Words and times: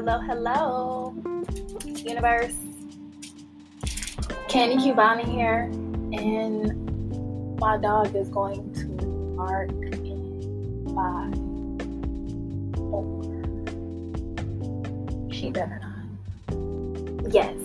hello, 0.00 0.18
hello, 0.20 1.14
universe. 1.84 2.54
Candy 4.48 4.76
Cubana 4.76 5.30
here, 5.30 5.64
and 6.14 7.60
my 7.60 7.76
dog 7.76 8.16
is 8.16 8.30
going 8.30 8.72
to 8.72 8.86
bark 9.36 9.68
in 9.68 10.86
five, 10.94 11.34
four. 12.78 13.20
She 15.30 15.50
better 15.50 15.78
not. 15.82 16.06
Yes. 17.30 17.58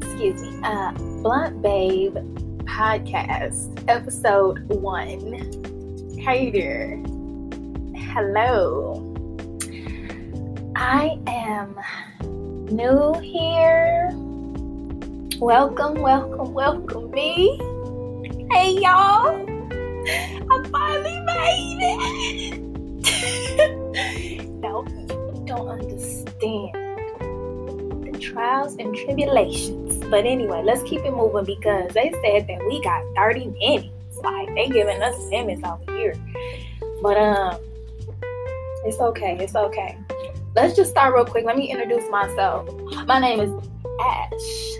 Excuse 0.00 0.40
me. 0.40 0.58
Uh, 0.64 0.92
Blunt 1.20 1.60
Babe 1.60 2.16
podcast, 2.64 3.84
episode 3.88 4.66
one. 4.70 5.20
You 6.16 6.50
doing? 6.50 7.94
Hello. 8.14 9.01
I 10.84 11.16
am 11.28 11.78
new 12.74 13.12
here. 13.20 14.10
Welcome, 15.38 16.02
welcome, 16.02 16.52
welcome 16.52 17.08
me. 17.12 17.56
Hey 18.50 18.72
y'all. 18.72 19.46
I 20.50 20.62
finally 20.72 21.20
made 21.20 21.78
it. 21.80 22.58
no, 24.60 24.84
you 24.88 25.44
don't 25.46 25.68
understand 25.68 26.74
the 28.04 28.18
trials 28.20 28.74
and 28.74 28.92
tribulations. 28.92 29.98
But 30.10 30.26
anyway, 30.26 30.64
let's 30.64 30.82
keep 30.82 31.02
it 31.04 31.12
moving 31.12 31.44
because 31.44 31.92
they 31.92 32.10
said 32.24 32.48
that 32.48 32.66
we 32.66 32.82
got 32.82 33.04
30 33.14 33.46
minutes. 33.46 34.18
Like 34.20 34.52
they 34.56 34.68
giving 34.68 35.00
us 35.00 35.30
minutes 35.30 35.62
over 35.64 35.96
here. 35.96 36.16
But 37.00 37.18
um 37.18 37.60
it's 38.84 38.98
okay, 38.98 39.36
it's 39.38 39.54
okay 39.54 39.96
let's 40.54 40.76
just 40.76 40.90
start 40.90 41.14
real 41.14 41.24
quick. 41.24 41.44
Let 41.44 41.56
me 41.56 41.70
introduce 41.70 42.08
myself. 42.10 42.68
My 43.06 43.18
name 43.18 43.40
is 43.40 43.68
Ash. 44.00 44.78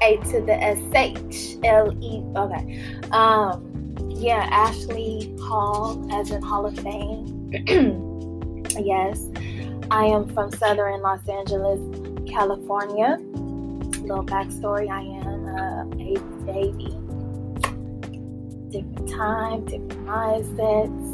A 0.00 0.16
to 0.30 0.40
the 0.40 0.54
S 0.54 0.78
H 0.94 1.56
L 1.64 1.92
E. 2.00 2.22
Okay. 2.36 2.84
Um, 3.10 3.96
yeah, 4.10 4.48
Ashley 4.50 5.34
Hall, 5.40 6.06
as 6.12 6.30
in 6.30 6.40
Hall 6.40 6.66
of 6.66 6.78
Fame. 6.78 7.50
yes, 8.78 9.24
I 9.90 10.04
am 10.04 10.28
from 10.28 10.52
Southern 10.52 11.02
Los 11.02 11.28
Angeles, 11.28 11.80
California. 12.30 13.16
Little 14.02 14.24
backstory: 14.24 14.88
I 14.88 15.02
am 15.02 15.46
a 15.48 15.84
baby. 16.46 16.94
Different 18.70 19.08
time, 19.08 19.64
different 19.64 20.06
mindsets 20.06 21.07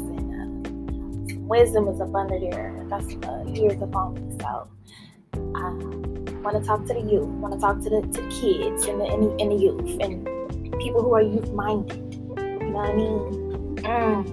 wisdom 1.47 1.87
is 1.87 2.01
up 2.01 2.13
under 2.13 2.39
there. 2.39 2.85
That's 2.89 3.15
uh, 3.27 3.43
years 3.47 3.81
upon 3.81 4.15
me. 4.15 4.37
So 4.39 4.67
I 5.33 5.69
want 6.41 6.61
to 6.61 6.63
talk 6.65 6.85
to 6.85 6.93
the 6.93 7.01
youth. 7.01 7.27
Want 7.27 7.53
to 7.53 7.59
talk 7.59 7.81
to 7.83 7.89
the 7.89 8.01
to 8.01 8.29
kids 8.29 8.85
and 8.85 8.99
the, 8.99 9.05
and 9.05 9.23
the, 9.23 9.29
and 9.41 9.51
the 9.51 9.55
youth 9.55 9.99
and 10.01 10.25
people 10.79 11.01
who 11.01 11.13
are 11.13 11.21
youth 11.21 11.51
minded. 11.53 12.13
You 12.13 12.35
know 12.35 12.71
what 12.71 12.89
I 12.89 12.93
mean? 12.93 13.77
Mm, 13.77 14.25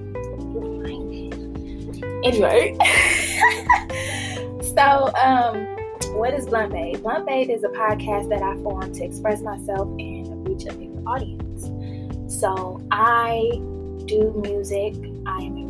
youth 0.55 0.65
minded. 0.83 1.33
Anyway, 2.25 2.77
so 4.75 5.13
um, 5.17 5.67
what 6.15 6.35
is 6.35 6.47
Blunt 6.47 6.73
Babe? 6.73 7.03
Blunt 7.03 7.27
Babe 7.27 7.51
is 7.51 7.65
a 7.65 7.69
podcast 7.69 8.29
that 8.29 8.43
I 8.43 8.55
formed 8.63 8.95
to 8.97 9.05
express 9.05 9.41
myself 9.43 9.89
and 9.99 10.49
reach 10.49 10.67
a 10.67 10.73
bigger 10.73 11.03
audience. 11.07 11.71
So 12.41 12.81
I 12.91 13.51
do 14.07 14.41
music. 14.43 14.95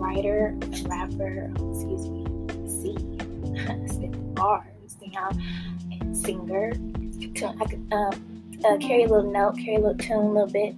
Writer, 0.03 0.53
rapper, 0.87 1.53
excuse 1.71 2.09
me, 2.09 2.27
C, 2.67 2.97
bars, 4.35 4.97
you 5.01 5.13
know, 5.13 5.31
singer. 6.13 6.73
I 7.61 7.65
could 7.67 7.89
um, 7.93 8.59
uh, 8.65 8.77
carry 8.79 9.05
a 9.05 9.09
little 9.09 9.31
note, 9.31 9.57
carry 9.59 9.77
a 9.77 9.79
little 9.79 9.97
tune 9.97 10.17
a 10.17 10.33
little 10.33 10.51
bit, 10.51 10.75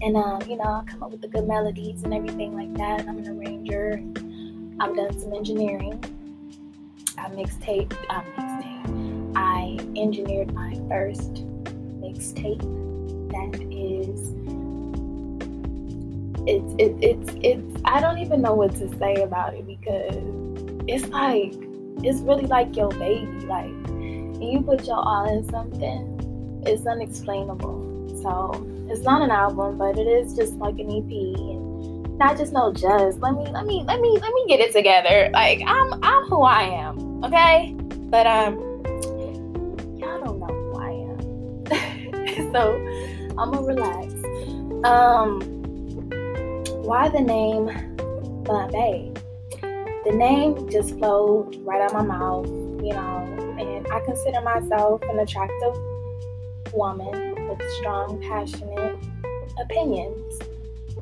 and 0.00 0.16
um, 0.16 0.40
you 0.48 0.56
know, 0.56 0.64
I 0.64 0.84
come 0.86 1.02
up 1.02 1.10
with 1.10 1.20
the 1.20 1.28
good 1.28 1.46
melodies 1.46 2.02
and 2.04 2.14
everything 2.14 2.54
like 2.54 2.72
that. 2.78 3.06
I'm 3.06 3.18
an 3.18 3.28
arranger. 3.28 4.02
I've 4.80 4.96
done 4.96 5.20
some 5.20 5.34
engineering. 5.34 6.02
I 7.18 7.28
mixtape. 7.28 7.94
I 8.08 8.22
mixtape. 8.38 9.32
I 9.36 9.76
engineered 10.00 10.54
my 10.54 10.80
first 10.88 11.44
mixtape 12.00 12.85
it's 16.46 16.74
it, 16.78 16.96
it's 17.02 17.32
it's 17.42 17.82
I 17.84 18.00
don't 18.00 18.18
even 18.18 18.40
know 18.40 18.54
what 18.54 18.72
to 18.76 18.88
say 18.98 19.16
about 19.16 19.54
it 19.54 19.66
because 19.66 20.14
it's 20.86 21.06
like 21.08 21.54
it's 22.04 22.20
really 22.20 22.46
like 22.46 22.76
your 22.76 22.90
baby. 22.90 23.26
Like 23.46 23.70
you 24.40 24.62
put 24.64 24.86
your 24.86 24.96
all 24.96 25.28
in 25.28 25.48
something, 25.48 26.62
it's 26.66 26.86
unexplainable. 26.86 28.18
So 28.22 28.66
it's 28.88 29.02
not 29.02 29.22
an 29.22 29.30
album, 29.30 29.78
but 29.78 29.98
it 29.98 30.06
is 30.06 30.36
just 30.36 30.54
like 30.54 30.78
an 30.78 30.88
EP 30.90 31.10
and 31.10 32.18
not 32.18 32.38
just 32.38 32.52
no 32.52 32.72
just. 32.72 33.18
Let 33.18 33.34
me 33.34 33.46
let 33.50 33.66
me 33.66 33.82
let 33.84 34.00
me 34.00 34.18
let 34.20 34.32
me 34.32 34.44
get 34.46 34.60
it 34.60 34.72
together. 34.72 35.30
Like 35.32 35.62
I'm 35.66 35.92
I'm 36.02 36.24
who 36.24 36.42
I 36.42 36.62
am, 36.62 37.24
okay? 37.24 37.74
But 38.08 38.26
um 38.26 38.56
y'all 39.98 40.24
don't 40.24 40.38
know 40.38 40.46
who 40.46 40.78
I 40.78 40.90
am. 41.10 42.52
so 42.52 42.76
I'm 43.36 43.50
gonna 43.50 43.62
relax. 43.62 44.14
Um 44.84 45.55
why 46.86 47.08
the 47.08 47.20
name 47.20 47.66
Blunt 48.44 48.70
Babe? 48.70 49.18
The 50.04 50.12
name 50.12 50.70
just 50.70 50.96
flowed 50.98 51.56
right 51.66 51.80
out 51.80 51.92
of 51.92 52.06
my 52.06 52.16
mouth, 52.16 52.46
you 52.46 52.92
know, 52.92 53.56
and 53.58 53.84
I 53.88 53.98
consider 54.04 54.40
myself 54.40 55.02
an 55.02 55.18
attractive 55.18 55.76
woman 56.72 57.48
with 57.48 57.60
strong, 57.72 58.22
passionate 58.22 59.04
opinions. 59.60 60.38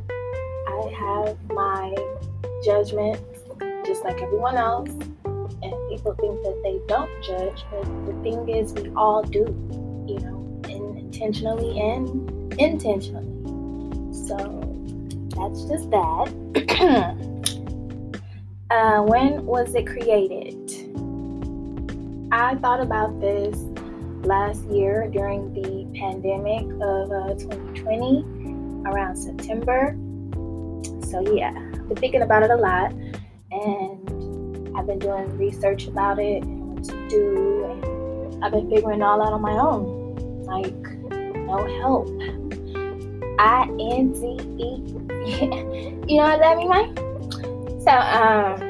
I 0.09 0.91
have 0.99 1.39
my 1.51 1.95
judgment 2.65 3.21
just 3.85 4.05
like 4.05 4.23
everyone 4.23 4.57
else, 4.57 4.89
and 4.89 5.75
people 5.91 6.15
think 6.19 6.43
that 6.45 6.61
they 6.65 6.81
don't 6.89 7.11
judge, 7.23 7.63
but 7.71 8.07
the 8.07 8.15
thing 8.23 8.49
is, 8.49 8.73
we 8.73 8.89
all 8.97 9.23
do, 9.23 9.45
you 10.09 10.19
know, 10.21 10.63
intentionally 10.67 11.79
and 11.79 12.55
intentionally. 12.59 13.29
So, 14.27 14.74
that's 15.37 15.65
just 15.65 15.91
that. 15.91 16.33
uh, 18.71 19.03
when 19.03 19.45
was 19.45 19.75
it 19.75 19.87
created? 19.87 20.55
I 22.33 22.57
thought 22.57 22.81
about 22.81 23.21
this 23.21 23.57
last 24.25 24.65
year 24.65 25.09
during 25.13 25.53
the 25.55 25.87
pandemic 25.99 26.65
of 26.83 27.13
uh, 27.13 27.35
2020 27.35 28.25
around 28.87 29.17
September. 29.17 29.97
So, 31.11 31.21
yeah, 31.35 31.53
I've 31.55 31.89
been 31.89 31.97
thinking 31.97 32.23
about 32.23 32.43
it 32.43 32.51
a 32.51 32.57
lot 32.57 32.93
and 33.53 34.77
I've 34.77 34.87
been 34.87 34.99
doing 34.99 35.37
research 35.39 35.87
about 35.87 36.19
it 36.19 36.43
and 36.43 36.75
what 36.75 36.85
to 36.85 37.09
do. 37.09 37.65
And 37.65 38.45
I've 38.45 38.53
been 38.53 38.69
figuring 38.69 39.01
it 39.01 39.05
all 39.05 39.23
out 39.23 39.33
on 39.33 39.41
my 39.41 39.53
own. 39.53 40.15
Like, 40.43 40.75
no 41.47 41.65
help. 41.81 42.09
I 43.39 43.63
N 43.81 44.15
Z 44.15 44.27
E 44.59 44.95
you 46.07 46.19
know 46.19 46.37
what 46.37 46.41
that 46.41 46.59
means? 46.59 46.99
So, 47.83 47.91
um, 47.91 48.61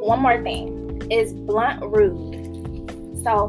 one 0.00 0.20
more 0.20 0.42
thing 0.42 1.02
is 1.10 1.32
blunt 1.32 1.82
rude. 1.84 3.24
So, 3.24 3.48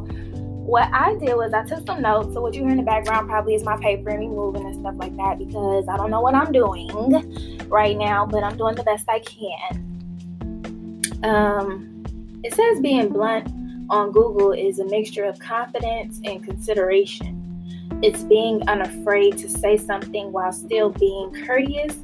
what 0.66 0.90
I 0.94 1.16
did 1.16 1.36
was 1.36 1.54
I 1.54 1.66
took 1.66 1.86
some 1.86 2.02
notes. 2.02 2.34
So, 2.34 2.42
what 2.42 2.54
you 2.54 2.62
hear 2.62 2.72
in 2.72 2.78
the 2.78 2.84
background 2.84 3.28
probably 3.28 3.56
is 3.56 3.64
my 3.64 3.76
paper 3.78 4.10
and 4.10 4.20
me 4.20 4.28
moving 4.28 4.66
and 4.66 4.80
stuff 4.80 4.96
like 4.98 5.16
that 5.18 5.40
because 5.40 5.88
I 5.90 5.98
don't 5.98 6.10
know 6.10 6.22
what 6.22 6.34
I'm 6.34 6.54
doing 6.54 6.88
right 7.68 7.98
now, 7.98 8.26
but 8.26 8.44
I'm 8.44 8.56
doing 8.56 8.76
the 8.76 8.84
best 8.84 9.10
I 9.10 9.20
can. 9.20 9.84
Um, 11.24 12.04
it 12.44 12.54
says 12.54 12.80
being 12.80 13.10
blunt 13.10 13.50
on 13.90 14.12
Google 14.12 14.54
is 14.54 14.80
a 14.80 14.86
mixture 14.86 15.26
of 15.26 15.38
confidence 15.40 16.22
and 16.24 16.44
consideration. 16.44 17.37
It's 18.04 18.24
being 18.24 18.68
unafraid 18.68 19.38
to 19.40 19.50
say 19.50 19.78
something 19.78 20.32
while 20.32 20.52
still 20.52 20.90
being 20.92 21.34
courteous 21.46 21.96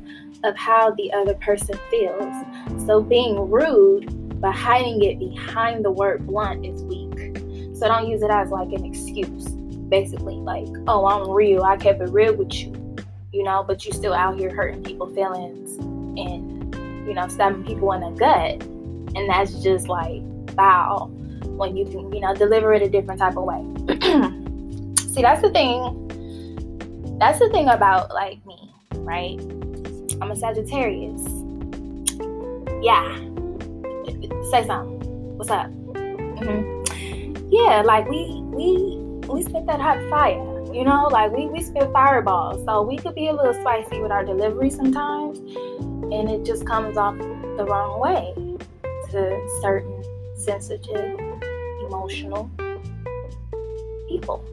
of 0.43 0.55
how 0.57 0.91
the 0.91 1.11
other 1.13 1.35
person 1.35 1.77
feels. 1.89 2.33
So 2.85 3.01
being 3.01 3.49
rude 3.49 4.23
but 4.43 4.53
hiding 4.53 5.01
it 5.01 5.19
behind 5.19 5.85
the 5.85 5.89
word 5.89 6.27
blunt 6.27 6.65
is 6.65 6.83
weak. 6.83 7.37
So 7.77 7.87
don't 7.87 8.09
use 8.09 8.21
it 8.21 8.29
as 8.29 8.49
like 8.49 8.73
an 8.73 8.83
excuse. 8.83 9.45
Basically, 9.87 10.35
like, 10.35 10.67
oh, 10.85 11.05
I'm 11.05 11.31
real. 11.31 11.63
I 11.63 11.77
kept 11.77 12.01
it 12.01 12.09
real 12.09 12.35
with 12.35 12.53
you. 12.53 12.73
You 13.31 13.43
know, 13.43 13.63
but 13.65 13.85
you're 13.85 13.93
still 13.93 14.13
out 14.13 14.37
here 14.37 14.53
hurting 14.53 14.83
people's 14.83 15.15
feelings 15.15 15.77
and, 15.77 16.75
you 17.07 17.13
know, 17.13 17.25
stabbing 17.29 17.63
people 17.63 17.93
in 17.93 18.01
the 18.01 18.09
gut. 18.09 18.61
And 19.15 19.29
that's 19.29 19.63
just 19.63 19.87
like 19.87 20.21
foul 20.57 21.07
when 21.55 21.77
you 21.77 21.85
can, 21.85 22.11
you 22.11 22.19
know, 22.19 22.35
deliver 22.35 22.73
it 22.73 22.81
a 22.81 22.89
different 22.89 23.21
type 23.21 23.37
of 23.37 23.45
way. 23.45 24.39
See, 25.13 25.21
that's 25.21 25.43
the 25.43 25.51
thing. 25.51 27.19
That's 27.19 27.37
the 27.37 27.47
thing 27.49 27.69
about 27.69 28.11
like 28.15 28.43
me, 28.47 28.73
right? 28.93 29.39
I'm 30.19 30.31
a 30.31 30.35
Sagittarius. 30.35 31.21
Yeah. 32.81 33.15
say 34.49 34.65
something. 34.65 35.37
What's 35.37 35.51
up? 35.51 35.69
Mm-hmm. 35.93 37.47
Yeah, 37.51 37.83
like 37.85 38.09
we 38.09 38.41
we 38.45 38.97
we 39.27 39.43
spit 39.43 39.67
that 39.67 39.79
hot 39.79 39.99
fire. 40.09 40.73
You 40.73 40.83
know, 40.83 41.07
like 41.11 41.31
we 41.31 41.45
we 41.45 41.61
spit 41.61 41.91
fireballs. 41.93 42.65
So 42.65 42.81
we 42.81 42.97
could 42.97 43.13
be 43.13 43.27
a 43.27 43.33
little 43.33 43.53
spicy 43.53 44.01
with 44.01 44.11
our 44.11 44.25
delivery 44.25 44.71
sometimes, 44.71 45.37
and 45.37 46.27
it 46.27 46.43
just 46.43 46.65
comes 46.65 46.97
off 46.97 47.19
the 47.19 47.65
wrong 47.69 47.99
way 47.99 48.33
to 49.11 49.59
certain 49.61 50.03
sensitive, 50.35 51.19
emotional 51.85 52.49
people. 54.09 54.43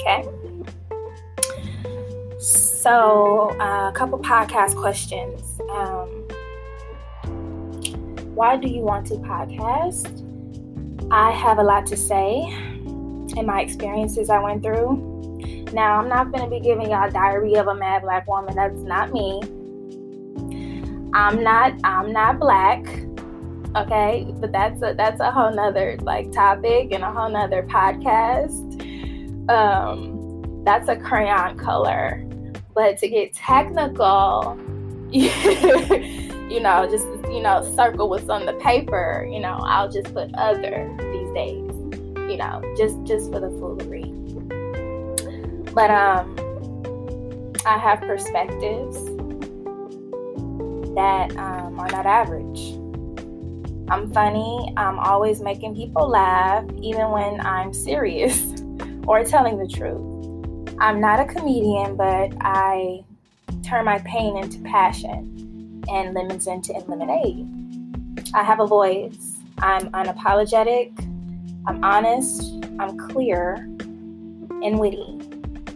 Okay. 0.00 0.24
So, 2.38 3.54
uh, 3.60 3.90
a 3.90 3.92
couple 3.94 4.18
podcast 4.18 4.74
questions. 4.76 5.60
Um, 5.70 6.08
why 8.34 8.56
do 8.56 8.68
you 8.68 8.80
want 8.80 9.06
to 9.08 9.14
podcast? 9.16 10.26
I 11.10 11.30
have 11.32 11.58
a 11.58 11.62
lot 11.62 11.86
to 11.88 11.96
say 11.96 12.40
in 13.36 13.44
my 13.44 13.60
experiences 13.60 14.30
I 14.30 14.38
went 14.38 14.62
through. 14.62 15.08
Now, 15.72 15.98
I'm 15.98 16.08
not 16.08 16.32
going 16.32 16.44
to 16.44 16.50
be 16.50 16.60
giving 16.60 16.90
y'all 16.90 17.10
diary 17.10 17.54
of 17.56 17.68
a 17.68 17.74
mad 17.74 18.02
black 18.02 18.26
woman. 18.26 18.54
That's 18.56 18.80
not 18.80 19.12
me. 19.12 19.40
I'm 21.12 21.42
not. 21.42 21.74
I'm 21.84 22.12
not 22.12 22.38
black. 22.38 22.86
Okay, 23.76 24.26
but 24.38 24.52
that's 24.52 24.82
a 24.82 24.94
that's 24.94 25.20
a 25.20 25.30
whole 25.30 25.52
nother 25.52 25.96
like 26.00 26.32
topic 26.32 26.92
and 26.92 27.04
a 27.04 27.12
whole 27.12 27.30
nother 27.30 27.62
podcast. 27.64 28.69
Um, 29.48 30.62
that's 30.64 30.88
a 30.88 30.96
crayon 30.96 31.58
color 31.58 32.26
but 32.74 32.98
to 32.98 33.08
get 33.08 33.34
technical, 33.34 34.58
you 35.10 36.60
know, 36.60 36.88
just 36.90 37.06
you 37.30 37.40
know, 37.42 37.62
circle 37.76 38.08
what's 38.08 38.28
on 38.28 38.46
the 38.46 38.54
paper. 38.54 39.28
You 39.30 39.40
know, 39.40 39.58
I'll 39.62 39.90
just 39.90 40.14
put 40.14 40.34
other 40.34 40.90
these 41.12 41.30
days. 41.34 41.70
You 42.30 42.36
know, 42.36 42.62
just 42.76 43.02
just 43.04 43.30
for 43.32 43.40
the 43.40 43.50
foolery. 43.50 44.14
But 45.74 45.90
um, 45.90 46.36
I 47.66 47.76
have 47.78 48.00
perspectives 48.00 48.96
that 50.94 51.36
um, 51.36 51.78
are 51.78 51.88
not 51.88 52.06
average. 52.06 52.76
I'm 53.90 54.12
funny. 54.12 54.72
I'm 54.76 54.98
always 55.00 55.40
making 55.40 55.74
people 55.74 56.08
laugh, 56.08 56.64
even 56.80 57.10
when 57.10 57.40
I'm 57.40 57.72
serious 57.72 58.40
or 59.06 59.24
telling 59.24 59.58
the 59.58 59.68
truth. 59.68 60.76
I'm 60.78 61.00
not 61.00 61.20
a 61.20 61.24
comedian, 61.24 61.96
but 61.96 62.32
I 62.40 63.04
turn 63.62 63.84
my 63.84 63.98
pain 64.00 64.36
into 64.36 64.60
passion 64.60 65.84
and 65.88 66.14
lemons 66.14 66.46
into 66.46 66.72
lemonade. 66.72 67.46
I 68.34 68.42
have 68.42 68.60
a 68.60 68.66
voice. 68.66 69.36
I'm 69.58 69.90
unapologetic. 69.90 70.98
I'm 71.66 71.82
honest. 71.84 72.64
I'm 72.78 72.96
clear 72.96 73.54
and 74.62 74.78
witty 74.78 75.18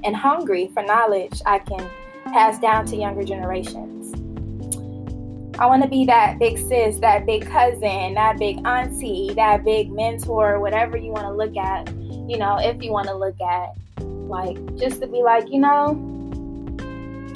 and 0.04 0.14
hungry 0.14 0.70
for 0.72 0.82
knowledge 0.82 1.40
I 1.46 1.58
can 1.58 1.88
pass 2.26 2.58
down 2.58 2.86
to 2.86 2.96
younger 2.96 3.24
generations. 3.24 4.12
I 5.58 5.66
want 5.66 5.82
to 5.82 5.88
be 5.88 6.04
that 6.06 6.38
big 6.38 6.58
sis, 6.58 6.98
that 6.98 7.26
big 7.26 7.46
cousin, 7.46 8.14
that 8.14 8.38
big 8.38 8.58
auntie, 8.66 9.32
that 9.36 9.64
big 9.64 9.92
mentor, 9.92 10.58
whatever 10.58 10.96
you 10.96 11.12
want 11.12 11.26
to 11.26 11.32
look 11.32 11.56
at, 11.56 11.88
you 12.28 12.38
know, 12.38 12.58
if 12.58 12.82
you 12.82 12.90
want 12.90 13.08
to 13.08 13.14
look 13.14 13.40
at 13.40 13.74
like 14.28 14.76
just 14.76 15.00
to 15.00 15.06
be 15.06 15.22
like, 15.22 15.48
you 15.50 15.60
know, 15.60 15.94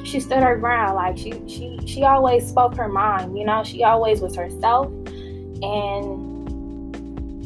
she 0.03 0.19
stood 0.19 0.41
her 0.41 0.57
ground. 0.57 0.95
Like 0.95 1.17
she 1.17 1.31
she 1.47 1.79
she 1.85 2.03
always 2.03 2.47
spoke 2.47 2.75
her 2.75 2.89
mind, 2.89 3.37
you 3.37 3.45
know, 3.45 3.63
she 3.63 3.83
always 3.83 4.21
was 4.21 4.35
herself 4.35 4.87
and 5.61 6.25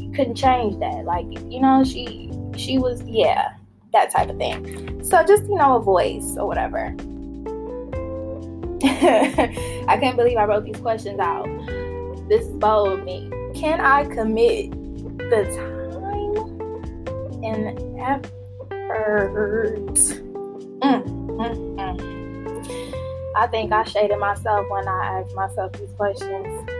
you 0.00 0.10
couldn't 0.12 0.36
change 0.36 0.78
that. 0.80 1.04
Like, 1.04 1.26
you 1.50 1.60
know, 1.60 1.84
she 1.84 2.30
she 2.56 2.78
was 2.78 3.02
yeah, 3.02 3.54
that 3.92 4.10
type 4.10 4.30
of 4.30 4.38
thing. 4.38 5.02
So 5.04 5.22
just, 5.24 5.44
you 5.44 5.56
know, 5.56 5.76
a 5.76 5.80
voice 5.80 6.36
or 6.36 6.46
whatever. 6.46 6.94
I 8.86 9.98
can't 10.00 10.16
believe 10.16 10.36
I 10.36 10.44
wrote 10.44 10.64
these 10.64 10.76
questions 10.76 11.18
out. 11.20 11.46
This 12.28 12.46
is 12.46 12.52
bold 12.52 13.04
me. 13.04 13.30
Can 13.54 13.80
I 13.80 14.04
commit 14.04 14.70
the 15.18 15.44
time 15.56 15.83
and 17.44 18.00
effort? 18.00 19.94
Mm, 20.80 21.04
mm, 21.04 21.76
mm. 21.76 22.14
I 23.36 23.46
think 23.48 23.72
I 23.72 23.84
shaded 23.84 24.18
myself 24.18 24.66
when 24.70 24.88
I 24.88 25.20
asked 25.20 25.34
myself 25.34 25.72
these 25.72 25.90
questions. 25.96 26.70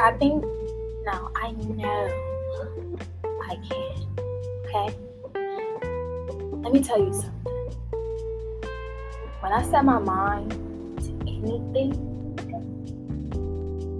I 0.00 0.12
think, 0.12 0.44
no, 1.04 1.30
I 1.36 1.52
know 1.52 2.10
I 3.48 3.56
can. 3.68 4.06
Okay? 4.66 4.94
Let 6.62 6.72
me 6.72 6.82
tell 6.82 6.98
you 6.98 7.12
something. 7.12 7.32
When 9.40 9.52
I 9.52 9.62
set 9.62 9.84
my 9.84 9.98
mind 9.98 10.50
to 11.00 11.10
anything, 11.26 11.94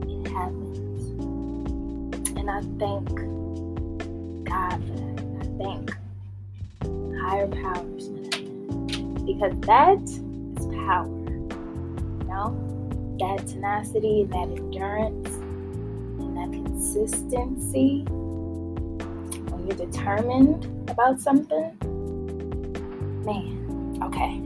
it 0.09 0.31
happens. 0.31 1.11
And 2.37 2.51
I 2.51 2.61
thank 2.79 3.48
God 4.49 4.83
for 4.85 4.95
that. 4.97 5.25
I 5.41 5.49
thank 5.63 5.97
higher 7.21 7.49
powers 7.49 8.09
because 9.27 9.53
that 9.61 10.01
is 10.01 10.67
power. 10.87 11.07
You 11.07 12.25
know, 12.29 13.17
that 13.21 13.47
tenacity, 13.47 14.25
that 14.31 14.49
endurance, 14.49 15.29
and 15.29 16.37
that 16.37 16.51
consistency. 16.53 18.05
When 19.51 19.67
you're 19.67 19.77
determined 19.77 20.65
about 20.89 21.21
something, 21.21 21.77
man, 23.25 24.01
okay. 24.05 24.43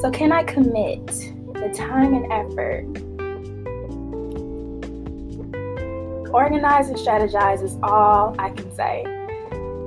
So, 0.00 0.10
can 0.12 0.30
I 0.30 0.44
commit 0.44 1.06
the 1.54 1.74
time 1.76 2.14
and 2.14 2.32
effort? 2.32 3.07
Organize 6.38 6.88
and 6.88 6.96
strategize 6.96 7.64
is 7.64 7.76
all 7.82 8.36
I 8.38 8.50
can 8.50 8.72
say. 8.76 9.02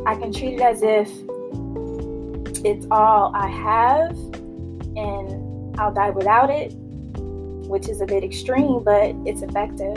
I 0.06 0.16
can 0.16 0.34
treat 0.34 0.56
it 0.56 0.60
as 0.60 0.84
if 0.84 1.08
it's 2.66 2.86
all 2.92 3.34
I 3.34 3.48
have 3.48 4.12
and 4.98 5.80
I'll 5.80 5.94
die 5.94 6.10
without 6.10 6.50
it, 6.50 6.74
which 7.70 7.88
is 7.88 8.02
a 8.02 8.06
bit 8.06 8.26
extreme, 8.26 8.84
but 8.84 9.16
it's 9.26 9.42
effective. 9.42 9.96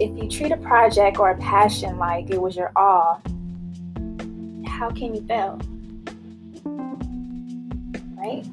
If 0.00 0.16
you 0.16 0.30
treat 0.30 0.50
a 0.50 0.56
project 0.56 1.18
or 1.18 1.32
a 1.32 1.36
passion 1.36 1.98
like 1.98 2.30
it 2.30 2.40
was 2.40 2.56
your 2.56 2.72
all, 2.74 3.20
how 4.66 4.88
can 4.88 5.14
you 5.14 5.26
fail? 5.26 5.60
Right? 8.16 8.46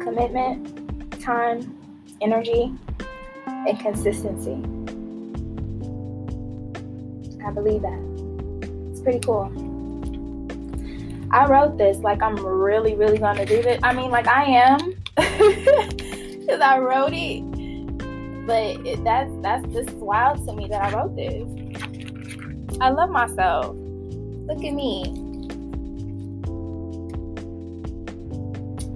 Commitment, 0.00 1.20
time, 1.20 1.76
energy, 2.20 2.72
and 3.46 3.78
consistency. 3.78 4.56
I 7.44 7.50
believe 7.50 7.82
that. 7.82 8.90
It's 8.90 9.00
pretty 9.00 9.20
cool. 9.20 9.52
I 11.32 11.46
wrote 11.46 11.78
this 11.78 11.98
like 11.98 12.22
I'm 12.22 12.36
really, 12.36 12.94
really 12.94 13.18
gonna 13.18 13.46
do 13.46 13.62
this. 13.62 13.78
I 13.82 13.92
mean, 13.92 14.10
like 14.10 14.26
I 14.26 14.44
am, 14.44 14.78
because 15.16 16.60
I 16.60 16.78
wrote 16.78 17.12
it. 17.12 17.42
But 18.46 18.84
it, 18.86 19.04
that's 19.04 19.30
that's 19.42 19.66
just 19.72 19.90
wild 19.92 20.44
to 20.46 20.54
me 20.54 20.66
that 20.68 20.82
I 20.82 20.96
wrote 20.96 21.14
this. 21.14 21.46
I 22.80 22.90
love 22.90 23.10
myself. 23.10 23.76
Look 23.76 24.64
at 24.64 24.74
me. 24.74 25.04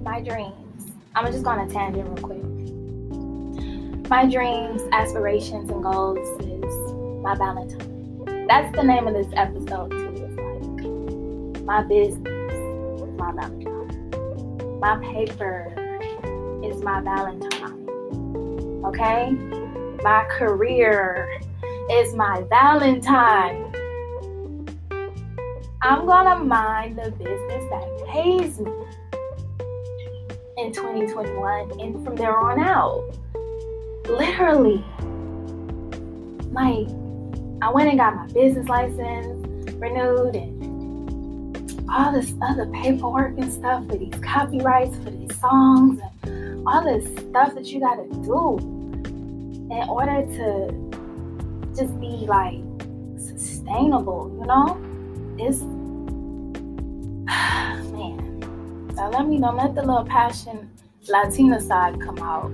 My 0.03 0.19
dreams. 0.21 0.64
I'm 1.15 1.31
just 1.31 1.43
going 1.43 1.65
to 1.65 1.73
tangent 1.73 2.07
real 2.07 2.17
quick 2.17 2.45
my 4.09 4.29
dreams, 4.29 4.81
aspirations, 4.91 5.69
and 5.71 5.81
goals 5.81 6.19
is 6.41 6.93
my 7.23 7.35
Valentine. 7.35 8.45
That's 8.47 8.75
the 8.75 8.83
name 8.83 9.07
of 9.07 9.15
this 9.15 9.27
episode 9.33 9.89
too. 9.91 10.13
It's 10.15 10.35
like 10.37 11.63
my 11.63 11.81
business 11.81 12.53
is 13.01 13.17
my 13.17 13.31
Valentine. 13.31 14.79
My 14.79 14.97
paper 15.11 15.73
is 16.63 16.83
my 16.83 17.01
Valentine. 17.01 18.83
Okay? 18.85 19.31
My 20.03 20.25
career 20.29 21.41
is 21.89 22.13
my 22.13 22.43
Valentine. 22.49 23.73
I'm 25.81 26.05
gonna 26.05 26.43
mind 26.43 26.99
the 26.99 27.09
business 27.11 27.69
that 27.71 28.05
pays 28.07 28.59
me 28.59 28.71
in 30.57 30.71
2021 30.71 31.79
and 31.79 32.03
from 32.03 32.15
there 32.15 32.37
on 32.37 32.59
out 32.59 33.03
literally 34.07 34.83
like 36.51 36.87
I 37.61 37.71
went 37.71 37.89
and 37.89 37.97
got 37.97 38.15
my 38.15 38.27
business 38.27 38.67
license 38.67 39.71
renewed 39.73 40.35
and 40.35 41.89
all 41.89 42.11
this 42.11 42.33
other 42.41 42.65
paperwork 42.67 43.37
and 43.37 43.51
stuff 43.51 43.87
for 43.87 43.97
these 43.97 44.13
copyrights 44.21 44.95
for 44.97 45.11
these 45.11 45.39
songs 45.39 45.99
and 46.23 46.67
all 46.67 46.83
this 46.83 47.05
stuff 47.17 47.53
that 47.55 47.65
you 47.65 47.79
gotta 47.79 48.07
do 48.23 48.57
in 49.71 49.89
order 49.89 50.25
to 50.37 50.85
just 51.75 51.99
be 51.99 52.25
like 52.27 52.61
sustainable, 53.17 54.35
you 54.39 54.45
know? 54.45 54.77
It's 55.37 55.59
let 59.15 59.27
me 59.27 59.37
know, 59.37 59.51
let 59.51 59.73
the 59.73 59.81
little 59.81 60.03
passion 60.03 60.69
Latina 61.07 61.61
side 61.61 62.01
come 62.01 62.19
out. 62.19 62.51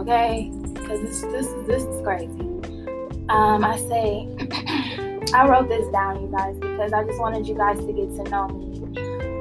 Okay? 0.00 0.50
Because 0.74 1.00
this 1.00 1.20
this 1.22 1.46
is 1.46 1.66
this 1.66 1.82
is 1.84 2.02
crazy. 2.02 2.40
Um, 3.28 3.64
I 3.64 3.76
say 3.76 4.26
I 5.34 5.48
wrote 5.48 5.68
this 5.68 5.86
down, 5.92 6.22
you 6.22 6.28
guys, 6.28 6.56
because 6.58 6.92
I 6.92 7.04
just 7.04 7.20
wanted 7.20 7.46
you 7.46 7.54
guys 7.54 7.78
to 7.78 7.92
get 7.92 8.08
to 8.16 8.24
know 8.30 8.48
me. 8.48 8.82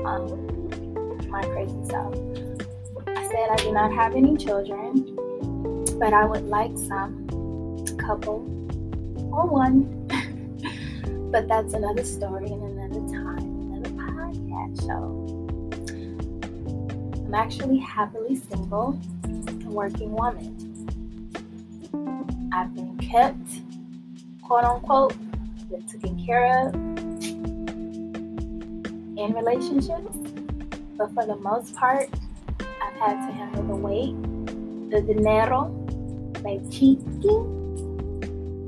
Um, 0.06 1.30
my 1.30 1.42
crazy 1.42 1.84
self. 1.86 2.14
I 3.08 3.28
said 3.28 3.50
I 3.50 3.56
do 3.58 3.72
not 3.72 3.92
have 3.94 4.16
any 4.16 4.38
children, 4.38 5.16
but 5.98 6.14
I 6.14 6.26
would 6.26 6.46
like 6.46 6.78
some, 6.78 7.26
couple, 7.98 8.46
or 9.34 9.48
one. 9.48 10.08
but 11.32 11.48
that's 11.48 11.74
another 11.74 12.04
story 12.04 12.52
and 12.52 12.64
another 12.64 13.02
time, 13.12 13.74
another 13.74 13.90
podcast 13.90 14.86
show. 14.86 15.25
I'm 17.26 17.34
actually 17.34 17.80
happily 17.80 18.36
single, 18.36 19.00
a 19.24 19.70
working 19.70 20.12
woman. 20.12 20.56
I've 22.54 22.74
been 22.76 22.96
kept, 22.98 23.50
quote 24.44 24.64
unquote, 24.64 25.16
been 25.70 25.82
taken 25.88 26.24
care 26.24 26.68
of 26.68 26.76
in 29.18 29.34
relationships, 29.34 30.16
but 30.98 31.12
for 31.16 31.26
the 31.26 31.36
most 31.38 31.76
part, 31.76 32.10
I've 32.60 32.94
had 33.00 33.28
to 33.28 33.34
handle 33.34 33.64
the 33.64 33.76
weight, 33.76 34.16
the 34.92 35.02
dinero, 35.02 35.70
my 36.44 36.60
chiqui, 36.70 37.34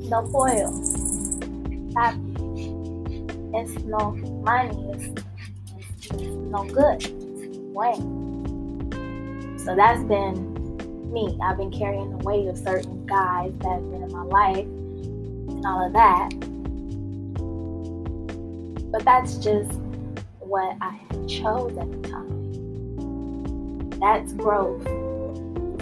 no 0.10 0.24
puedo. 0.24 0.74
It's 3.54 3.84
no 3.84 4.12
money, 4.44 4.92
it's, 4.94 5.24
no 6.12 6.64
good. 6.66 7.04
When? 7.74 8.37
So 9.68 9.76
that's 9.76 10.02
been 10.04 11.12
me. 11.12 11.38
I've 11.44 11.58
been 11.58 11.72
carrying 11.72 12.18
the 12.18 12.24
weight 12.24 12.48
of 12.48 12.58
certain 12.58 13.06
guys 13.06 13.52
that 13.60 13.68
have 13.68 13.92
been 13.92 14.02
in 14.02 14.12
my 14.14 14.24
life 14.24 14.60
and 14.60 15.66
all 15.66 15.86
of 15.86 15.92
that. 15.92 16.30
But 18.90 19.04
that's 19.04 19.36
just 19.40 19.74
what 20.40 20.78
I 20.80 20.98
chose 21.28 21.78
at 21.78 21.92
the 21.92 21.98
time. 22.08 23.90
That's 24.00 24.32
growth 24.32 24.86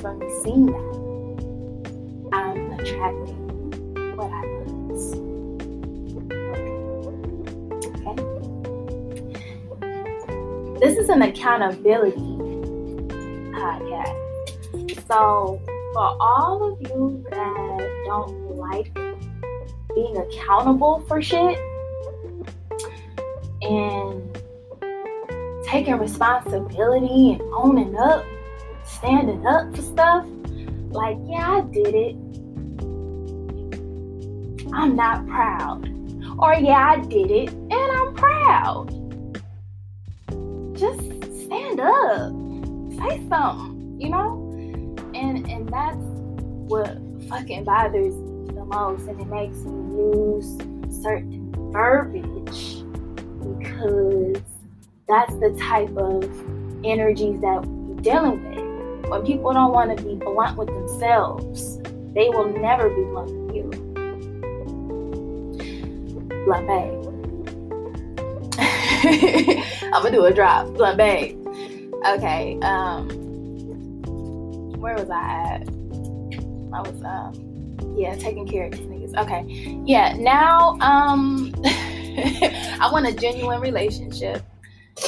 from 0.02 0.18
me 0.18 0.30
seeing 0.44 0.66
that. 0.66 0.96
I'm 2.34 2.72
attracting 2.80 4.16
what 4.18 4.32
I 4.32 4.48
was. 4.88 5.14
Okay. 8.02 8.16
This 10.80 10.98
is 10.98 11.10
an 11.10 11.22
accountability. 11.22 12.35
So 15.08 15.62
for 15.94 16.18
all 16.20 16.74
of 16.74 16.82
you 16.82 17.26
that 17.30 18.04
don't 18.06 18.56
like 18.58 18.94
being 19.94 20.18
accountable 20.18 21.00
for 21.08 21.22
shit, 21.22 21.58
and 23.62 24.38
taking 25.66 25.98
responsibility 25.98 27.34
and 27.34 27.42
owning 27.54 27.96
up, 27.98 28.26
standing 28.84 29.46
up 29.46 29.76
for 29.76 29.82
stuff. 29.82 30.26
Like, 30.90 31.18
yeah, 31.26 31.58
I 31.58 31.62
did 31.62 31.96
it. 31.96 32.16
I'm 34.74 34.96
not 34.96 35.28
proud. 35.28 35.90
Or, 36.38 36.54
yeah, 36.54 36.96
I 36.96 37.00
did 37.06 37.32
it 37.32 37.50
and 37.50 37.74
I'm 37.74 38.14
proud. 38.14 38.90
Just 40.78 41.02
stand 41.46 41.80
up. 41.80 42.32
Say 42.98 43.28
something, 43.30 43.98
you 44.00 44.10
know? 44.10 44.45
And 45.26 45.50
and 45.50 45.68
that's 45.70 45.98
what 46.70 47.00
fucking 47.28 47.64
bothers 47.64 48.14
me 48.14 48.54
the 48.54 48.64
most 48.64 49.08
and 49.08 49.20
it 49.20 49.26
makes 49.26 49.58
me 49.58 49.98
use 49.98 50.56
certain 51.02 51.52
verbiage 51.72 52.84
because 53.42 54.44
that's 55.08 55.34
the 55.38 55.58
type 55.60 55.90
of 55.98 56.24
energies 56.86 57.42
that 57.42 57.66
we're 57.66 58.02
dealing 58.02 58.44
with. 58.50 59.10
When 59.10 59.26
people 59.26 59.52
don't 59.52 59.72
want 59.72 59.98
to 59.98 60.04
be 60.04 60.14
blunt 60.14 60.58
with 60.58 60.68
themselves, 60.68 61.80
they 62.14 62.30
will 62.30 62.54
never 62.60 62.90
be 62.90 63.04
blunt 63.06 63.32
with 63.32 63.56
you. 63.56 63.70
Blunt 66.46 66.68
babe. 66.68 67.02
I'm 69.92 70.04
gonna 70.04 70.12
do 70.12 70.26
a 70.26 70.34
drop. 70.34 70.68
Blunt 70.76 70.98
babe. 70.98 71.44
Okay. 72.06 72.60
Um, 72.62 73.25
where 74.96 75.04
was 75.04 75.12
I 75.12 75.24
at? 75.56 75.62
I 76.74 76.82
was 76.82 77.04
um, 77.04 77.96
yeah, 77.98 78.16
taking 78.16 78.48
care 78.48 78.66
of 78.66 78.72
these 78.72 78.82
niggas. 78.82 79.18
Okay. 79.18 79.44
Yeah. 79.86 80.16
Now 80.18 80.78
um. 80.80 81.54
I 82.18 82.90
want 82.94 83.06
a 83.08 83.14
genuine 83.14 83.60
relationship, 83.60 84.42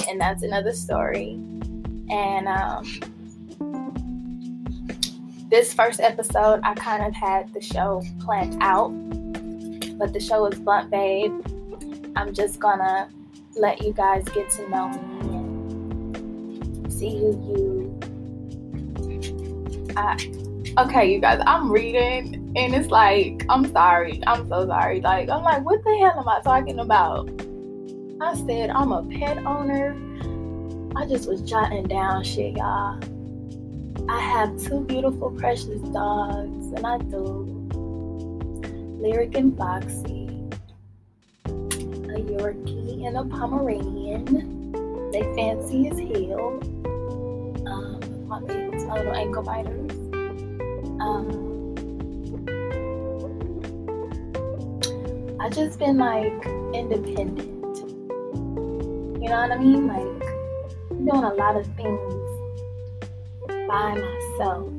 and 0.10 0.20
that's 0.20 0.44
another 0.44 0.74
story. 0.74 1.40
And 2.10 2.48
um, 2.50 2.84
this 5.50 5.74
first 5.74 6.02
episode, 6.02 6.60
I 6.64 6.74
kind 6.74 7.06
of 7.06 7.14
had 7.14 7.54
the 7.54 7.62
show 7.62 8.04
planned 8.20 8.62
out, 8.62 8.90
but 9.98 10.12
the 10.12 10.20
show 10.20 10.46
is 10.48 10.60
Blunt 10.60 10.92
Babe. 10.92 11.32
I'm 12.18 12.34
just 12.34 12.60
gonna 12.60 13.10
let 13.56 13.82
you 13.82 13.94
guys 13.94 14.26
get 14.26 14.50
to 14.52 14.70
know 14.70 14.90
me 14.90 15.38
and 15.38 16.94
see 16.94 17.20
who 17.20 17.32
you. 17.48 17.77
Okay, 20.78 21.12
you 21.12 21.20
guys, 21.20 21.42
I'm 21.48 21.72
reading 21.72 22.54
and 22.56 22.76
it's 22.76 22.90
like, 22.90 23.44
I'm 23.50 23.72
sorry. 23.72 24.22
I'm 24.28 24.48
so 24.48 24.68
sorry. 24.68 25.02
Like, 25.02 25.28
I'm 25.28 25.42
like, 25.42 25.66
what 25.66 25.84
the 25.84 25.98
hell 25.98 26.20
am 26.20 26.30
I 26.30 26.40
talking 26.42 26.80
about? 26.80 27.30
I 28.22 28.36
said, 28.46 28.70
I'm 28.70 28.92
a 28.92 29.04
pet 29.04 29.40
owner. 29.40 29.96
I 30.96 31.06
just 31.08 31.28
was 31.28 31.42
jotting 31.42 31.84
down 31.84 32.24
shit, 32.24 32.58
y'all. 32.58 33.00
I 34.10 34.20
have 34.20 34.62
two 34.62 34.82
beautiful, 34.82 35.32
precious 35.32 35.82
dogs, 35.90 36.68
and 36.76 36.86
I 36.86 36.98
do. 37.00 37.54
Lyric 39.02 39.36
and 39.36 39.58
Foxy, 39.58 40.28
a 41.46 42.20
Yorkie 42.20 43.06
and 43.06 43.18
a 43.18 43.24
Pomeranian. 43.26 44.72
They 45.12 45.22
fancy 45.36 45.90
as 45.90 46.00
hell. 46.00 46.60
My 48.28 48.40
little 48.40 49.16
ankle 49.16 49.42
biters. 49.42 49.92
Um, 51.00 51.76
I 55.40 55.50
just 55.50 55.80
been 55.80 55.98
like 55.98 56.46
independent. 56.74 57.48
You 59.22 59.30
know 59.30 59.42
what 59.42 59.52
I 59.52 59.58
mean? 59.58 59.88
Like 59.88 60.20
doing 60.90 61.24
a 61.24 61.34
lot 61.36 61.56
of 61.56 61.66
things 61.78 62.28
by 63.68 63.94
myself. 63.94 64.74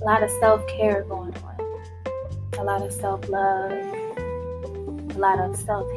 A 0.00 0.04
lot 0.04 0.24
of 0.24 0.30
self 0.40 0.66
care 0.66 1.04
going 1.04 1.32
on. 1.36 2.58
A 2.58 2.64
lot 2.64 2.82
of 2.82 2.92
self 2.92 3.28
love. 3.28 3.70
A 3.70 5.18
lot 5.18 5.38
of 5.38 5.54
self 5.56 5.88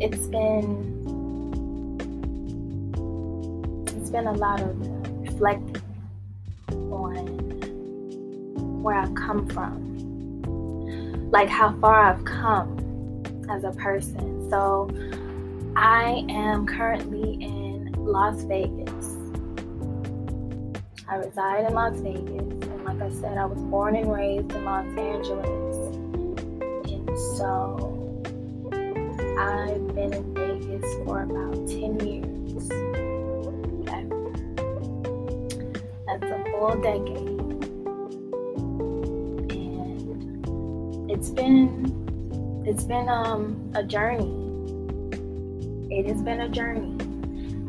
It's 0.00 0.26
been 0.28 0.96
it's 3.86 4.08
been 4.08 4.26
a 4.26 4.32
lot 4.32 4.62
of 4.62 4.80
reflecting 5.20 5.82
on 6.90 7.26
where 8.82 8.96
I've 8.96 9.14
come 9.14 9.46
from, 9.48 11.30
like 11.30 11.50
how 11.50 11.78
far 11.80 12.00
I've 12.00 12.24
come 12.24 12.78
as 13.50 13.64
a 13.64 13.72
person. 13.72 14.48
So, 14.48 14.90
I 15.76 16.24
am 16.30 16.66
currently 16.66 17.34
in 17.34 17.92
Las 17.98 18.42
Vegas. 18.44 19.16
I 21.06 21.16
reside 21.16 21.66
in 21.66 21.74
Las 21.74 22.00
Vegas, 22.00 22.24
and 22.68 22.84
like 22.86 23.02
I 23.02 23.10
said, 23.20 23.36
I 23.36 23.44
was 23.44 23.62
born 23.64 23.96
and 23.96 24.10
raised 24.10 24.50
in 24.50 24.64
Los 24.64 24.86
Angeles. 24.96 25.76
And 26.90 27.18
so, 27.36 27.89
I've 29.40 29.94
been 29.94 30.12
in 30.12 30.34
Vegas 30.34 30.84
for 31.06 31.22
about 31.22 31.66
10 31.66 31.98
years. 32.06 32.70
Okay. 33.80 34.04
That's 36.06 36.24
a 36.24 36.44
full 36.50 36.76
decade. 36.82 37.40
And 39.56 41.10
it's 41.10 41.30
been 41.30 42.64
it's 42.66 42.84
been 42.84 43.08
um 43.08 43.72
a 43.74 43.82
journey. 43.82 44.30
It 45.90 46.06
has 46.06 46.20
been 46.20 46.42
a 46.42 46.48
journey. 46.50 46.94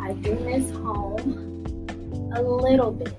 I 0.02 0.12
do 0.12 0.36
miss 0.42 0.70
home 0.72 1.88
a 2.36 2.42
little 2.42 2.92
bit, 2.92 3.16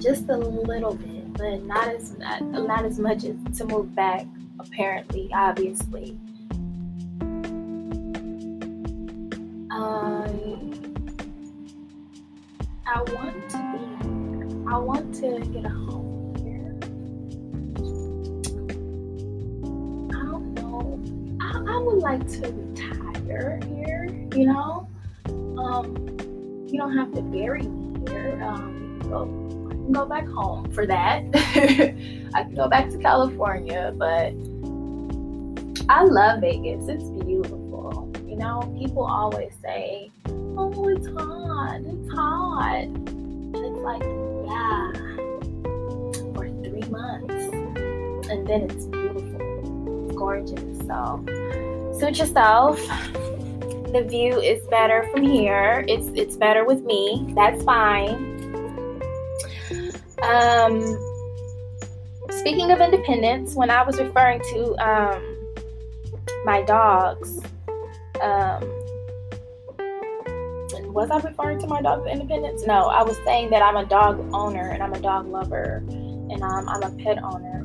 just 0.00 0.30
a 0.30 0.38
little 0.38 0.94
bit, 0.94 1.34
but 1.34 1.64
not 1.64 1.88
as 1.88 2.16
not, 2.16 2.42
not 2.42 2.86
as 2.86 2.98
much 2.98 3.24
as 3.24 3.36
to 3.58 3.66
move 3.66 3.94
back. 3.94 4.24
Apparently, 4.58 5.28
obviously. 5.34 6.18
I 12.94 13.00
want 13.00 13.48
to 13.48 13.56
be. 13.56 14.68
I 14.70 14.76
want 14.76 15.14
to 15.14 15.40
get 15.50 15.64
a 15.64 15.70
home 15.70 16.34
here. 16.44 16.76
I 20.12 20.24
don't 20.26 20.52
know. 20.52 21.00
I, 21.40 21.74
I 21.74 21.78
would 21.78 22.00
like 22.00 22.28
to 22.32 22.52
retire 22.52 23.58
here. 23.66 24.10
You 24.34 24.44
know, 24.44 24.90
um, 25.56 25.96
you 26.68 26.76
don't 26.76 26.94
have 26.94 27.14
to 27.14 27.22
bury 27.22 27.62
me 27.62 28.10
here. 28.10 28.38
Um, 28.44 28.98
I 29.70 29.72
can 29.72 29.92
go 29.92 30.04
back 30.04 30.28
home 30.28 30.70
for 30.72 30.84
that. 30.84 31.24
I 32.34 32.42
can 32.42 32.54
go 32.54 32.68
back 32.68 32.90
to 32.90 32.98
California, 32.98 33.94
but 33.96 34.34
I 35.88 36.04
love 36.04 36.42
Vegas. 36.42 36.88
It's 36.88 37.08
beautiful. 37.24 38.12
You 38.26 38.36
know, 38.36 38.60
people 38.78 39.02
always 39.02 39.54
say, 39.62 40.11
"Oh, 40.56 40.88
it's 40.88 41.06
hot. 41.06 41.80
It's 41.84 42.12
hot." 42.12 42.84
And 42.84 43.56
it's 43.56 43.80
like, 43.80 44.02
yeah, 44.46 44.92
for 46.34 46.48
three 46.64 46.88
months, 46.90 47.34
and 48.30 48.46
then 48.46 48.62
it's 48.70 48.86
beautiful. 48.86 50.06
It's 50.06 50.16
gorgeous. 50.16 50.86
So, 50.86 51.24
suit 51.98 52.18
yourself 52.18 52.80
the 53.92 54.02
view 54.02 54.40
is 54.40 54.66
better 54.68 55.06
from 55.12 55.22
here. 55.22 55.84
It's 55.86 56.08
it's 56.14 56.36
better 56.36 56.64
with 56.64 56.82
me. 56.82 57.32
That's 57.34 57.62
fine. 57.62 58.32
Um, 60.22 60.80
speaking 62.30 62.70
of 62.70 62.80
independence, 62.80 63.54
when 63.54 63.70
I 63.70 63.82
was 63.82 64.00
referring 64.00 64.40
to 64.52 64.74
um, 64.76 65.38
my 66.44 66.62
dogs, 66.62 67.40
um, 68.22 68.62
was 70.92 71.10
I 71.10 71.18
referring 71.18 71.58
to 71.60 71.66
my 71.66 71.80
dog's 71.80 72.06
independence? 72.10 72.66
No, 72.66 72.86
I 72.86 73.02
was 73.02 73.16
saying 73.24 73.50
that 73.50 73.62
I'm 73.62 73.76
a 73.76 73.86
dog 73.86 74.28
owner 74.34 74.70
and 74.70 74.82
I'm 74.82 74.92
a 74.92 75.00
dog 75.00 75.26
lover 75.26 75.82
and 75.88 76.42
um, 76.42 76.68
I'm 76.68 76.82
a 76.82 76.90
pet 77.02 77.18
owner 77.22 77.60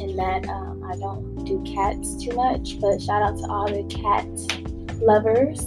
and 0.00 0.18
that 0.18 0.48
um, 0.48 0.82
I 0.84 0.96
don't 0.96 1.44
do 1.44 1.62
cats 1.64 2.22
too 2.22 2.34
much. 2.34 2.80
But 2.80 3.00
shout 3.00 3.22
out 3.22 3.38
to 3.38 3.46
all 3.48 3.66
the 3.66 3.84
cat 3.84 4.26
lovers. 5.00 5.60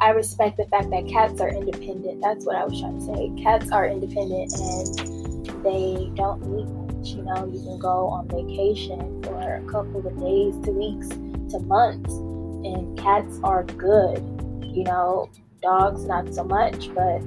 I 0.00 0.10
respect 0.10 0.56
the 0.56 0.66
fact 0.66 0.90
that 0.90 1.08
cats 1.08 1.40
are 1.40 1.48
independent. 1.48 2.20
That's 2.22 2.44
what 2.44 2.56
I 2.56 2.64
was 2.64 2.80
trying 2.80 2.98
to 3.00 3.06
say. 3.06 3.42
Cats 3.42 3.72
are 3.72 3.86
independent 3.86 4.52
and 4.60 5.64
they 5.64 6.10
don't 6.14 6.46
need 6.46 6.68
much. 6.68 7.08
You 7.08 7.22
know, 7.22 7.50
you 7.52 7.60
can 7.60 7.78
go 7.78 8.06
on 8.08 8.28
vacation 8.28 9.22
for 9.22 9.54
a 9.54 9.70
couple 9.70 10.06
of 10.06 10.14
days 10.20 10.54
to 10.64 10.70
weeks 10.70 11.08
to 11.52 11.60
months, 11.60 12.12
and 12.12 12.98
cats 12.98 13.38
are 13.42 13.64
good. 13.64 14.18
You 14.62 14.84
know, 14.84 15.30
dogs 15.62 16.04
not 16.04 16.32
so 16.34 16.44
much, 16.44 16.92
but 16.94 17.22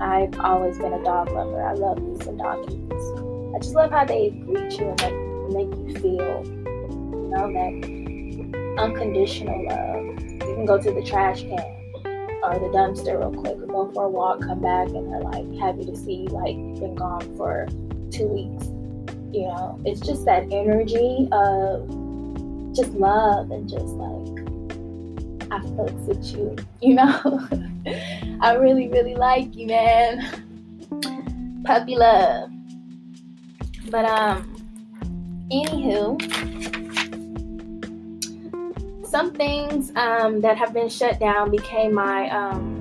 I've 0.00 0.38
always 0.40 0.78
been 0.78 0.92
a 0.92 1.02
dog 1.02 1.30
lover. 1.30 1.62
I 1.62 1.72
love 1.74 1.98
these 2.04 2.24
some 2.24 2.36
doggies. 2.36 2.92
I 3.54 3.58
just 3.58 3.74
love 3.74 3.90
how 3.90 4.04
they 4.04 4.30
greet 4.30 4.78
you 4.78 4.94
and 4.98 5.52
make, 5.52 5.68
make 5.68 5.78
you 5.78 6.00
feel, 6.00 6.44
you 6.44 7.28
know, 7.30 7.52
that 7.52 8.78
unconditional 8.78 9.66
love 9.66 10.08
you 10.48 10.54
can 10.54 10.64
go 10.64 10.80
to 10.80 10.90
the 10.92 11.02
trash 11.02 11.42
can 11.42 11.58
or 12.42 12.54
the 12.54 12.70
dumpster 12.72 13.18
real 13.18 13.32
quick 13.32 13.58
or 13.58 13.66
go 13.66 13.92
for 13.92 14.04
a 14.04 14.08
walk, 14.08 14.40
come 14.40 14.60
back, 14.60 14.88
and 14.88 15.12
they're 15.12 15.20
like 15.20 15.58
happy 15.58 15.84
to 15.84 15.96
see 15.96 16.22
you, 16.22 16.28
like 16.28 16.54
been 16.80 16.94
gone 16.94 17.36
for 17.36 17.66
two 18.10 18.26
weeks. 18.26 18.66
You 19.32 19.48
know, 19.48 19.78
it's 19.84 20.00
just 20.00 20.24
that 20.24 20.44
energy 20.52 21.28
of 21.32 21.86
just 22.74 22.92
love 22.92 23.50
and 23.50 23.68
just 23.68 23.84
like 23.84 24.37
I 25.50 25.58
fucks 25.60 26.06
with 26.06 26.26
you. 26.32 26.56
You 26.80 26.94
know, 26.94 27.48
I 28.40 28.54
really, 28.54 28.88
really 28.88 29.14
like 29.14 29.54
you, 29.56 29.66
man. 29.66 31.62
Puppy 31.64 31.96
love. 31.96 32.50
But 33.90 34.04
um, 34.04 34.58
anywho 35.50 36.18
some 39.08 39.32
things 39.32 39.90
um, 39.96 40.40
that 40.42 40.58
have 40.58 40.74
been 40.74 40.88
shut 40.88 41.18
down 41.18 41.50
became 41.50 41.94
my 41.94 42.28
um, 42.28 42.76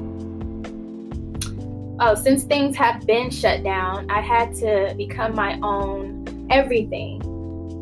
oh 2.01 2.13
since 2.13 2.43
things 2.43 2.75
have 2.75 3.06
been 3.08 3.30
shut 3.30 3.63
down 3.63 4.10
i 4.12 4.19
had 4.19 4.53
to 4.53 4.93
become 4.97 5.34
my 5.34 5.58
own 5.63 6.25
everything 6.49 7.21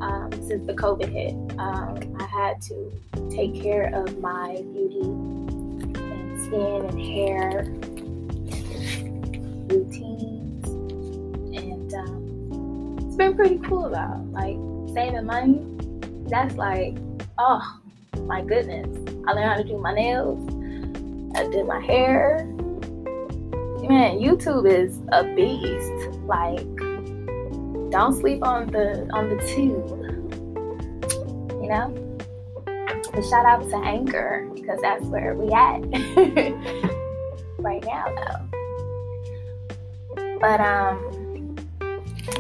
um, 0.02 0.30
since 0.48 0.66
the 0.68 0.74
covid 0.74 1.10
hit 1.10 1.34
um, 1.60 2.15
had 2.36 2.62
to 2.62 2.92
take 3.30 3.62
care 3.62 3.94
of 3.94 4.20
my 4.20 4.64
beauty 4.74 5.02
and 5.02 6.42
skin 6.44 6.86
and 6.86 7.00
hair 7.02 7.66
routines 9.68 10.68
and 11.58 11.94
um, 11.94 12.98
it's 13.08 13.16
been 13.16 13.36
pretty 13.36 13.60
cool 13.60 13.86
about 13.86 14.26
like 14.32 14.58
saving 14.94 15.26
money 15.26 15.66
that's 16.28 16.56
like 16.56 16.98
oh 17.38 17.80
my 18.26 18.42
goodness. 18.42 18.88
I 19.28 19.34
learned 19.34 19.50
how 19.50 19.56
to 19.58 19.64
do 19.64 19.78
my 19.78 19.94
nails. 19.94 20.40
I 21.36 21.48
did 21.50 21.66
my 21.68 21.80
hair. 21.80 22.46
Man, 23.88 24.20
YouTube 24.20 24.68
is 24.68 25.00
a 25.12 25.24
beast. 25.36 26.20
Like, 26.26 26.66
don't 27.92 28.14
sleep 28.14 28.44
on 28.44 28.68
the 28.68 29.08
on 29.12 29.30
the 29.30 29.38
tube. 29.48 30.02
You 31.62 31.70
know? 31.70 32.05
But 33.16 33.24
shout 33.26 33.46
out 33.46 33.70
to 33.70 33.78
Anchor 33.78 34.48
because 34.54 34.80
that's 34.82 35.06
where 35.06 35.36
we 35.36 35.52
at 35.54 35.80
right 37.60 37.84
now 37.86 38.14
though. 38.16 38.46
But 40.40 40.60
um 40.60 41.56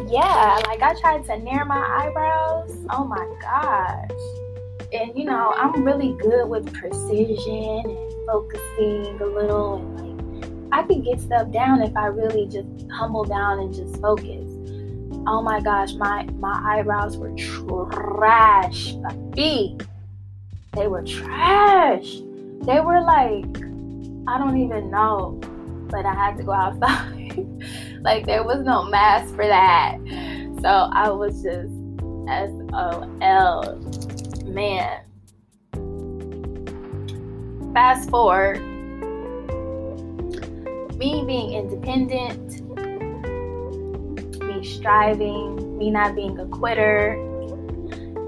yeah, 0.09 0.59
like 0.67 0.81
I 0.81 0.93
tried 0.99 1.23
to 1.25 1.37
narrow 1.37 1.65
my 1.65 2.03
eyebrows. 2.03 2.75
Oh 2.89 3.05
my 3.05 3.25
gosh 3.41 4.45
and 4.93 5.17
you 5.17 5.25
know, 5.25 5.53
I'm 5.55 5.83
really 5.83 6.13
good 6.13 6.47
with 6.47 6.71
precision 6.73 7.83
and 7.85 8.27
focusing 8.27 9.19
a 9.21 9.25
little 9.25 9.75
and 9.97 10.15
like 10.69 10.79
I 10.83 10.83
can 10.83 11.01
get 11.03 11.19
stuff 11.19 11.51
down 11.51 11.81
if 11.81 11.95
I 11.95 12.07
really 12.07 12.47
just 12.47 12.67
humble 12.91 13.23
down 13.23 13.59
and 13.59 13.73
just 13.73 14.01
focus. 14.01 14.51
Oh 15.27 15.41
my 15.41 15.59
gosh, 15.59 15.93
my 15.93 16.25
my 16.39 16.61
eyebrows 16.63 17.17
were 17.17 17.33
trash, 17.35 18.93
baby. 19.31 19.77
They 20.75 20.87
were 20.87 21.03
trash. 21.03 22.17
They 22.61 22.81
were 22.81 23.01
like 23.01 23.45
I 24.27 24.37
don't 24.39 24.57
even 24.57 24.89
know, 24.89 25.39
but 25.89 26.05
I 26.05 26.13
had 26.13 26.35
to 26.37 26.43
go 26.43 26.51
outside. 26.51 27.47
like 28.01 28.25
there 28.25 28.43
was 28.43 28.65
no 28.65 28.83
mask 28.83 29.35
for 29.35 29.45
that. 29.45 29.97
So 30.61 30.67
I 30.67 31.09
was 31.09 31.43
just 31.43 31.71
S 32.27 32.49
O 32.73 33.17
L 33.21 33.79
man. 34.45 35.01
Fast 37.73 38.09
forward, 38.09 38.59
me 40.97 41.23
being 41.25 41.53
independent, 41.53 42.61
me 44.41 44.65
striving, 44.65 45.77
me 45.77 45.91
not 45.91 46.15
being 46.15 46.39
a 46.39 46.47
quitter, 46.47 47.15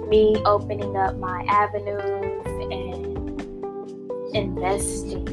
me 0.07 0.35
opening 0.45 0.95
up 0.95 1.17
my 1.17 1.43
avenues 1.49 2.36
investing. 4.33 5.25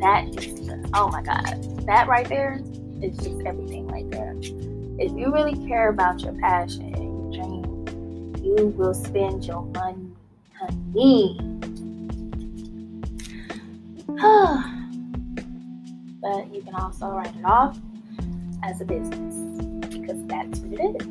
That 0.00 0.28
is, 0.36 0.70
oh 0.94 1.08
my 1.08 1.22
God, 1.22 1.86
that 1.86 2.08
right 2.08 2.28
there 2.28 2.60
is 3.02 3.16
just 3.18 3.40
everything 3.44 3.86
right 3.88 4.10
there. 4.10 4.34
If 4.98 5.12
you 5.12 5.32
really 5.32 5.54
care 5.66 5.88
about 5.88 6.20
your 6.20 6.32
passion, 6.34 6.94
and 6.94 7.34
your 7.34 7.44
dream, 7.44 7.64
you 8.42 8.66
will 8.68 8.94
spend 8.94 9.44
your 9.44 9.62
money, 9.62 10.10
honey. 10.58 11.38
but 16.20 16.54
you 16.54 16.62
can 16.62 16.74
also 16.74 17.08
write 17.08 17.34
it 17.34 17.44
off 17.44 17.78
as 18.62 18.80
a 18.80 18.84
business 18.84 19.34
because 19.88 20.22
that's 20.26 20.60
what 20.60 20.80
it 20.80 21.02
is. 21.02 21.08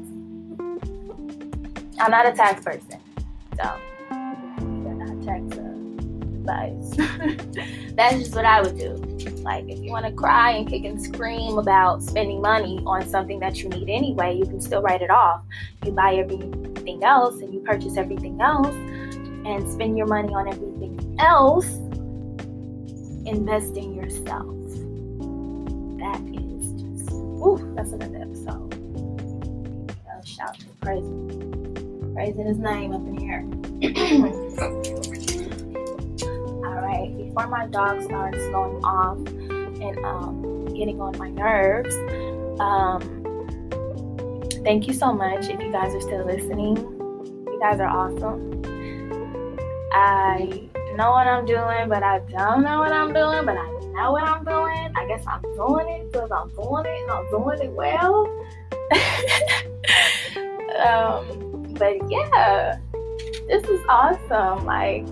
I'm 1.99 2.11
not 2.11 2.25
a 2.27 2.31
tax 2.31 2.63
person, 2.63 2.99
so 3.57 3.75
that's 7.95 8.17
just 8.17 8.35
what 8.35 8.45
I 8.45 8.61
would 8.61 8.77
do. 8.77 8.93
Like, 9.43 9.69
if 9.69 9.79
you 9.79 9.91
want 9.91 10.05
to 10.05 10.11
cry 10.11 10.51
and 10.51 10.67
kick 10.67 10.83
and 10.85 11.01
scream 11.01 11.57
about 11.57 12.03
spending 12.03 12.41
money 12.41 12.81
on 12.85 13.07
something 13.07 13.39
that 13.39 13.61
you 13.61 13.69
need 13.69 13.89
anyway, 13.89 14.35
you 14.35 14.45
can 14.45 14.61
still 14.61 14.81
write 14.81 15.01
it 15.01 15.09
off. 15.09 15.43
You 15.85 15.91
buy 15.91 16.15
everything 16.15 17.03
else 17.03 17.41
and 17.41 17.53
you 17.53 17.59
purchase 17.61 17.97
everything 17.97 18.39
else 18.41 18.73
and 19.45 19.71
spend 19.71 19.97
your 19.97 20.07
money 20.07 20.33
on 20.33 20.47
everything 20.47 21.15
else. 21.19 21.67
Invest 23.25 23.75
in 23.77 23.93
yourself. 23.93 24.55
That 25.99 26.21
is 26.33 26.71
just, 26.81 27.11
ooh, 27.11 27.73
that's 27.75 27.91
another 27.91 28.21
episode. 28.21 28.73
Uh, 30.07 30.23
shout 30.23 30.59
to 30.59 30.65
praise, 30.81 31.03
praising 32.13 32.45
his 32.45 32.57
name 32.57 32.93
up 32.93 33.01
in 33.07 33.17
here. 33.17 33.45
Before 36.97 37.47
my 37.47 37.67
dog 37.67 38.03
starts 38.03 38.37
going 38.37 38.83
off 38.83 39.17
and 39.17 40.05
um, 40.05 40.65
getting 40.73 40.99
on 41.01 41.17
my 41.17 41.29
nerves, 41.29 41.95
um, 42.59 43.45
thank 44.63 44.87
you 44.87 44.93
so 44.93 45.13
much 45.13 45.47
if 45.49 45.59
you 45.59 45.71
guys 45.71 45.93
are 45.93 46.01
still 46.01 46.25
listening. 46.25 46.77
You 46.77 47.59
guys 47.61 47.79
are 47.79 47.87
awesome. 47.87 48.61
I 49.91 50.69
know 50.99 51.11
what 51.11 51.27
I'm 51.27 51.45
doing, 51.45 51.87
but 51.87 52.03
I 52.03 52.19
don't 52.27 52.63
know 52.63 52.79
what 52.79 52.91
I'm 52.91 53.13
doing, 53.13 53.45
but 53.45 53.55
I 53.57 53.69
know 53.93 54.11
what 54.11 54.23
I'm 54.23 54.43
doing. 54.43 54.91
I 54.97 55.07
guess 55.07 55.23
I'm 55.25 55.41
doing 55.55 55.87
it 55.87 56.11
because 56.11 56.29
I'm 56.29 56.49
doing 56.49 56.85
it 56.85 57.01
and 57.03 57.11
I'm 57.11 57.29
doing 57.29 57.59
it 57.61 57.71
well. 57.71 58.25
um, 60.85 61.73
but 61.75 62.11
yeah, 62.11 62.79
this 63.47 63.63
is 63.63 63.79
awesome. 63.87 64.65
Like, 64.65 65.07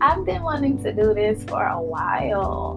I've 0.00 0.24
been 0.24 0.42
wanting 0.42 0.82
to 0.84 0.92
do 0.92 1.12
this 1.12 1.42
for 1.44 1.64
a 1.66 1.80
while 1.80 2.76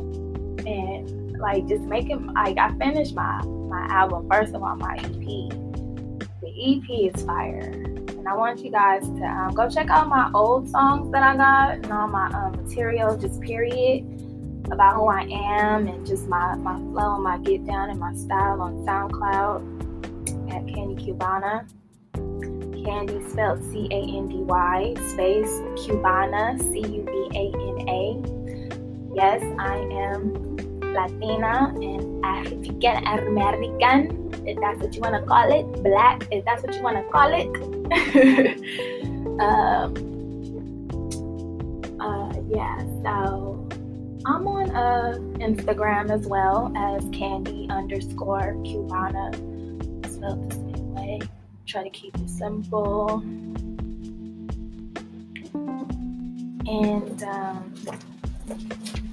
and 0.66 1.38
like 1.38 1.68
just 1.68 1.84
making 1.84 2.34
like 2.34 2.58
I 2.58 2.72
finished 2.78 3.14
my 3.14 3.42
my 3.44 3.86
album 3.90 4.28
first 4.30 4.56
of 4.56 4.64
all 4.64 4.76
my 4.76 4.96
EP. 4.96 5.50
The 6.42 6.50
EP 6.58 7.14
is 7.14 7.24
fire, 7.24 7.60
and 7.60 8.28
I 8.28 8.36
want 8.36 8.64
you 8.64 8.72
guys 8.72 9.04
to 9.04 9.24
um, 9.24 9.54
go 9.54 9.70
check 9.70 9.90
out 9.90 10.08
my 10.08 10.32
old 10.34 10.70
songs 10.70 11.12
that 11.12 11.24
I 11.24 11.36
got 11.36 11.76
and 11.76 11.92
all 11.92 12.08
my 12.08 12.28
um, 12.30 12.52
material, 12.64 13.16
just 13.18 13.40
period 13.42 14.04
about 14.72 14.96
who 14.96 15.08
I 15.08 15.22
am 15.22 15.88
and 15.88 16.06
just 16.06 16.28
my 16.28 16.56
my 16.56 16.76
flow 16.76 17.16
and 17.16 17.24
my 17.24 17.38
get 17.38 17.66
down 17.66 17.90
and 17.90 18.00
my 18.00 18.14
style 18.16 18.62
on 18.62 18.86
SoundCloud 18.86 20.52
at 20.52 20.68
Candy 20.68 21.04
Cubana. 21.04 21.68
Candy 22.84 23.22
spelled 23.30 23.64
C 23.72 23.88
A 23.92 24.02
N 24.18 24.28
D 24.28 24.36
Y 24.38 24.94
space 25.10 25.50
Cubana 25.80 26.60
C 26.60 26.80
U 26.80 27.04
B 27.04 27.30
A 27.36 27.52
N 27.56 27.90
A. 27.90 28.22
Yes, 29.16 29.44
I 29.60 29.76
am 29.76 30.52
Latina 30.94 31.74
and 31.76 32.26
African 32.26 33.06
American, 33.06 34.32
if 34.46 34.58
that's 34.60 34.82
what 34.82 34.94
you 34.96 35.02
want 35.02 35.16
to 35.16 35.22
call 35.22 35.52
it. 35.52 35.84
Black, 35.84 36.28
if 36.32 36.44
that's 36.46 36.64
what 36.64 36.76
you 36.76 36.82
want 36.82 36.98
to 36.98 37.04
call 37.12 37.32
it. 37.34 37.48
um, 39.42 39.94
uh, 42.00 42.34
yeah, 42.50 42.80
so 43.04 43.68
I'm 44.26 44.48
on 44.48 44.72
uh, 44.72 45.18
Instagram 45.40 46.12
as 46.12 46.28
well 46.28 46.72
as 46.76 47.04
Candy 47.12 47.68
underscore 47.70 48.54
Cubana, 48.64 49.34
spelled 50.12 50.50
the 50.50 50.71
try 51.72 51.84
to 51.84 51.90
keep 51.90 52.14
it 52.16 52.30
simple. 52.30 53.20
And 56.68 57.24
um, 57.24 57.74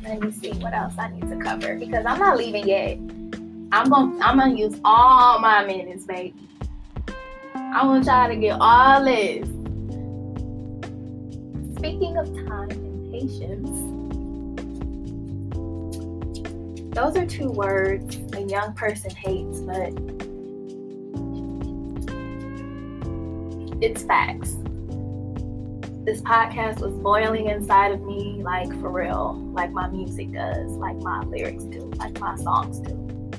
let 0.02 0.20
me 0.20 0.32
see 0.32 0.50
what 0.54 0.74
else 0.74 0.94
I 0.98 1.10
need 1.10 1.28
to 1.28 1.36
cover 1.36 1.76
because 1.76 2.04
I'm 2.04 2.18
not 2.18 2.36
leaving 2.36 2.66
yet. 2.66 2.98
I'm 3.70 3.88
gonna 3.90 4.18
I'm 4.20 4.38
gonna 4.38 4.56
use 4.56 4.74
all 4.84 5.38
my 5.38 5.64
minutes, 5.64 6.04
baby. 6.04 6.34
I 7.54 7.86
want 7.86 8.06
y'all 8.06 8.28
to 8.28 8.36
get 8.36 8.56
all 8.60 9.04
this. 9.04 9.46
Speaking 11.76 12.16
of 12.16 12.26
time 12.48 12.70
and 12.70 13.12
patience, 13.12 13.68
those 16.94 17.16
are 17.16 17.26
two 17.26 17.50
words 17.50 18.16
a 18.34 18.40
young 18.40 18.72
person 18.74 19.10
hates, 19.10 19.60
but 19.60 20.27
it's 23.80 24.02
facts. 24.02 24.56
This 26.04 26.20
podcast 26.22 26.80
was 26.80 26.94
boiling 26.94 27.48
inside 27.48 27.92
of 27.92 28.00
me, 28.00 28.40
like 28.42 28.68
for 28.80 28.90
real, 28.90 29.34
like 29.52 29.70
my 29.70 29.88
music 29.88 30.32
does, 30.32 30.72
like 30.72 30.96
my 30.96 31.22
lyrics 31.24 31.62
do, 31.64 31.90
like 31.96 32.18
my 32.18 32.34
songs 32.36 32.80
do. 32.80 33.30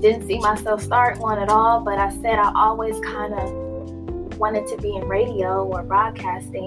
Didn't 0.00 0.26
see 0.26 0.40
myself 0.40 0.82
start 0.82 1.18
one 1.18 1.38
at 1.38 1.48
all, 1.48 1.80
but 1.80 1.98
I 1.98 2.10
said 2.10 2.38
I 2.38 2.50
always 2.56 2.98
kind 3.00 3.34
of 3.34 4.38
wanted 4.38 4.66
to 4.68 4.76
be 4.78 4.96
in 4.96 5.06
radio 5.06 5.64
or 5.64 5.84
broadcasting. 5.84 6.66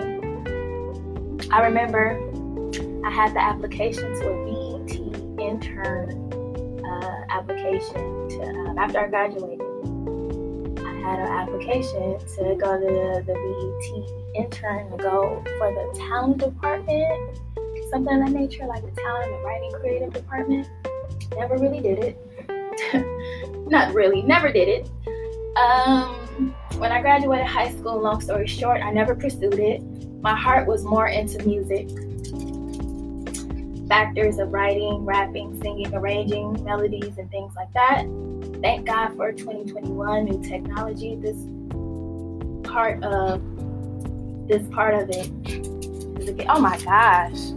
I 1.52 1.64
remember 1.64 2.18
I 3.06 3.12
had 3.12 3.34
the 3.34 3.42
application 3.42 4.14
to 4.20 4.30
a 4.30 4.86
BET 4.86 4.96
intern 5.42 6.32
uh, 6.86 7.26
application 7.30 8.30
to, 8.30 8.42
um, 8.44 8.78
after 8.78 9.00
I 9.00 9.08
graduated 9.08 9.67
had 11.08 11.20
an 11.20 11.28
application 11.28 12.20
to 12.36 12.56
go 12.56 12.78
to 12.78 13.24
the 13.26 13.34
BET 13.34 14.44
intern 14.44 14.92
to 14.92 14.98
go 14.98 15.42
for 15.58 15.72
the 15.72 15.98
talent 15.98 16.38
department, 16.38 17.40
something 17.90 18.22
of 18.22 18.26
that 18.26 18.32
nature, 18.32 18.66
like 18.66 18.84
the 18.84 19.02
talent 19.02 19.34
and 19.34 19.44
writing 19.44 19.72
creative 19.80 20.12
department. 20.14 20.68
Never 21.36 21.58
really 21.58 21.80
did 21.80 22.00
it. 22.00 23.68
Not 23.70 23.94
really, 23.94 24.22
never 24.22 24.52
did 24.52 24.68
it. 24.68 24.90
Um, 25.58 26.54
when 26.78 26.92
I 26.92 27.02
graduated 27.02 27.48
high 27.48 27.72
school, 27.72 28.02
long 28.02 28.20
story 28.20 28.48
short, 28.48 28.82
I 28.82 28.92
never 28.92 29.16
pursued 29.16 29.60
it. 29.60 29.82
My 30.22 30.36
heart 30.36 30.68
was 30.68 30.84
more 30.84 31.08
into 31.08 31.42
music. 31.48 31.90
Factors 33.88 34.40
of 34.40 34.52
writing, 34.52 35.06
rapping, 35.06 35.60
singing, 35.62 35.94
arranging 35.94 36.64
melodies, 36.64 37.18
and 37.18 37.30
things 37.32 37.56
like 37.56 37.72
that 37.74 38.06
thank 38.62 38.86
God 38.86 39.16
for 39.16 39.32
2021 39.32 40.26
new 40.26 40.44
technology. 40.44 41.16
This 41.16 41.38
part 42.70 43.02
of 43.04 43.42
this 44.48 44.68
part 44.70 44.96
of 44.96 45.10
it. 45.10 45.30
Oh 46.50 46.60
my 46.60 46.78
gosh. 46.80 47.52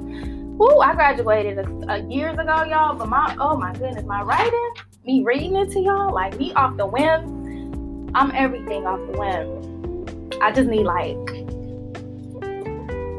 Woo, 0.58 0.78
I 0.80 0.94
graduated 0.94 1.58
a, 1.58 1.92
a 1.92 1.98
years 2.08 2.38
ago, 2.38 2.64
y'all. 2.64 2.94
But 2.94 3.08
my 3.08 3.36
oh 3.38 3.56
my 3.56 3.72
goodness, 3.72 4.04
my 4.04 4.22
writing, 4.22 4.74
me 5.04 5.22
reading 5.24 5.56
it 5.56 5.70
to 5.72 5.80
y'all, 5.80 6.12
like 6.12 6.38
me 6.38 6.52
off 6.54 6.76
the 6.76 6.86
whim. 6.86 8.10
I'm 8.14 8.30
everything 8.32 8.86
off 8.86 9.00
the 9.12 9.18
whim. 9.18 10.28
I 10.42 10.52
just 10.52 10.68
need 10.68 10.84
like 10.84 11.16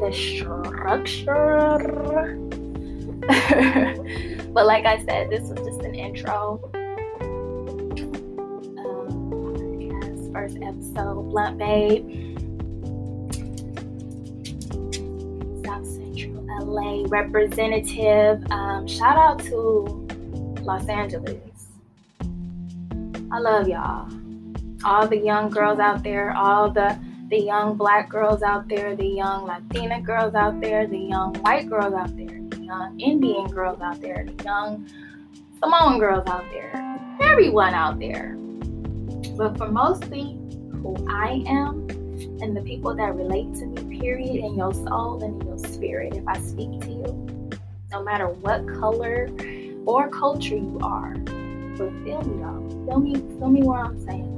the 0.00 0.10
structure. 0.12 1.78
but 4.52 4.66
like 4.66 4.84
I 4.84 5.04
said, 5.04 5.30
this 5.30 5.48
was 5.48 5.58
just 5.66 5.82
an 5.82 5.94
intro 5.94 6.60
first 10.32 10.56
episode, 10.62 11.30
Blunt 11.30 11.58
Babe. 11.58 12.04
South 15.64 15.86
Central 15.86 16.44
LA 16.60 17.04
representative. 17.08 18.42
Um, 18.50 18.88
shout 18.88 19.16
out 19.16 19.38
to 19.44 20.06
Los 20.62 20.88
Angeles. 20.88 21.38
I 23.30 23.38
love 23.38 23.68
y'all. 23.68 24.10
All 24.84 25.06
the 25.06 25.18
young 25.18 25.48
girls 25.50 25.78
out 25.78 26.02
there, 26.02 26.32
all 26.32 26.70
the 26.70 26.98
the 27.28 27.40
young 27.40 27.76
black 27.76 28.10
girls 28.10 28.42
out 28.42 28.68
there, 28.68 28.96
the 28.96 29.06
young 29.06 29.46
Latina 29.46 30.02
girls 30.02 30.34
out 30.34 30.60
there, 30.60 30.86
the 30.86 30.98
young 30.98 31.34
white 31.36 31.68
girls 31.68 31.94
out 31.94 32.14
there, 32.16 32.26
the 32.26 32.41
young 32.72 33.00
Indian 33.00 33.46
girls 33.48 33.80
out 33.80 34.00
there, 34.00 34.24
the 34.24 34.44
young 34.44 34.86
Samoan 35.60 35.98
girls 35.98 36.26
out 36.26 36.44
there, 36.50 36.72
everyone 37.20 37.74
out 37.74 37.98
there 37.98 38.36
but 39.36 39.56
for 39.56 39.68
mostly 39.68 40.38
who 40.70 40.94
I 41.08 41.42
am 41.46 41.88
and 42.40 42.56
the 42.56 42.62
people 42.62 42.94
that 42.94 43.14
relate 43.14 43.54
to 43.56 43.66
me, 43.66 43.98
period, 43.98 44.44
in 44.44 44.54
your 44.56 44.72
soul 44.74 45.22
and 45.22 45.40
in 45.40 45.48
your 45.48 45.58
spirit, 45.58 46.14
if 46.14 46.26
I 46.26 46.38
speak 46.40 46.80
to 46.82 46.90
you, 46.90 47.50
no 47.90 48.02
matter 48.02 48.28
what 48.28 48.66
color 48.78 49.28
or 49.86 50.08
culture 50.10 50.56
you 50.56 50.78
are. 50.82 51.14
But 51.14 51.90
feel 52.04 52.22
me 52.22 52.42
though. 52.42 52.86
Feel 52.86 53.00
me, 53.00 53.14
feel 53.14 53.48
me 53.48 53.62
where 53.62 53.80
I'm 53.80 53.98
saying. 54.04 54.28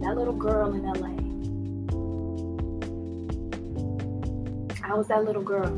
That 0.00 0.16
little 0.16 0.34
girl 0.34 0.72
in 0.72 0.82
LA. 0.82 1.29
I 4.90 4.94
was 4.94 5.06
that 5.06 5.24
little 5.24 5.42
girl. 5.42 5.70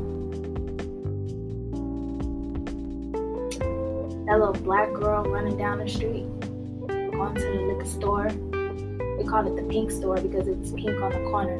that 4.24 4.38
little 4.38 4.54
black 4.64 4.90
girl 4.94 5.24
running 5.24 5.58
down 5.58 5.78
the 5.78 5.88
street, 5.88 6.24
going 6.88 7.34
to 7.34 7.40
the 7.40 7.74
liquor 7.74 7.84
store. 7.84 8.28
We 9.18 9.24
called 9.28 9.48
it 9.48 9.56
the 9.56 9.66
pink 9.68 9.90
store 9.90 10.16
because 10.16 10.48
it's 10.48 10.70
pink 10.72 10.98
on 11.02 11.10
the 11.10 11.28
corner 11.30 11.58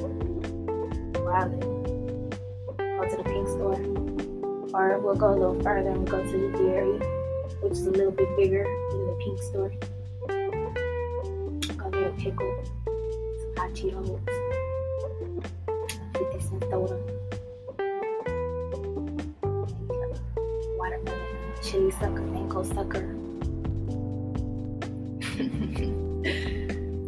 go 3.03 3.09
to 3.09 3.17
the 3.17 3.25
pink 3.25 3.49
store. 3.49 3.81
Or 4.75 4.99
we'll 5.01 5.15
go 5.15 5.31
a 5.31 5.37
little 5.37 5.63
further 5.63 5.91
and 5.91 6.09
we'll 6.09 6.23
go 6.23 6.23
to 6.23 6.39
the 6.39 6.57
dairy, 6.57 6.99
which 7.61 7.73
is 7.73 7.87
a 7.87 7.91
little 7.91 8.13
bit 8.13 8.35
bigger 8.37 8.65
than 8.65 9.07
the 9.07 9.15
pink 9.23 9.43
store. 9.43 9.73
Go 11.77 11.91
get 11.91 12.03
a 12.03 12.13
pickle, 12.17 12.65
some 13.41 13.57
hot 13.57 13.73
Cheetos, 13.75 14.21
50 16.17 16.41
cent 16.41 16.65
soda, 16.71 17.22
chili 21.73 21.91
sucker, 21.93 22.23
ankle 22.37 22.65
sucker. 22.65 23.09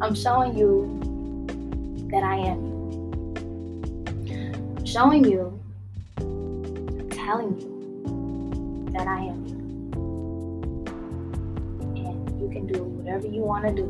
I'm 0.00 0.14
showing 0.14 0.56
you 0.56 0.88
that 2.10 2.22
I 2.22 2.36
am 2.36 2.72
I'm 4.78 4.86
showing 4.86 5.24
you, 5.26 5.60
I'm 6.16 7.10
telling 7.10 7.60
you 7.60 8.88
that 8.92 9.06
I 9.06 9.18
am. 9.18 9.44
And 12.06 12.40
you 12.40 12.48
can 12.48 12.66
do 12.66 12.84
whatever 12.84 13.26
you 13.26 13.42
want 13.42 13.66
to 13.66 13.74
do. 13.74 13.84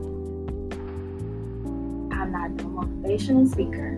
I'm 2.12 2.32
not 2.32 2.50
a 2.50 2.64
motivational 2.64 3.48
speaker, 3.48 3.94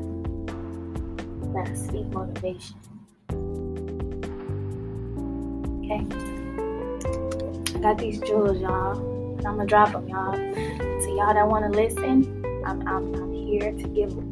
but 1.55 1.69
I 1.71 1.75
speak 1.75 2.07
motivation. 2.09 2.77
Okay? 5.81 6.26
Got 7.87 7.99
these 7.99 8.19
jewels, 8.19 8.59
y'all. 8.59 8.99
I'm 9.47 9.59
gonna 9.59 9.65
drop 9.65 9.93
them, 9.93 10.09
y'all. 10.09 10.33
To 10.33 11.09
y'all 11.17 11.33
that 11.33 11.47
wanna 11.47 11.69
listen, 11.69 12.45
I'm, 12.67 12.81
I'm, 12.89 13.15
I'm 13.15 13.33
here 13.33 13.71
to 13.71 13.89
give 13.91 14.11
them. 14.11 14.29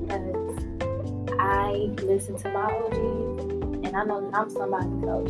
Because 0.00 1.36
I 1.38 1.72
listen 2.06 2.38
to 2.38 2.48
my 2.48 2.72
OGs, 2.72 3.84
and 3.84 3.94
I 3.94 4.02
know 4.04 4.22
that 4.22 4.34
I'm 4.34 4.48
somebody's 4.48 5.04
OG. 5.04 5.28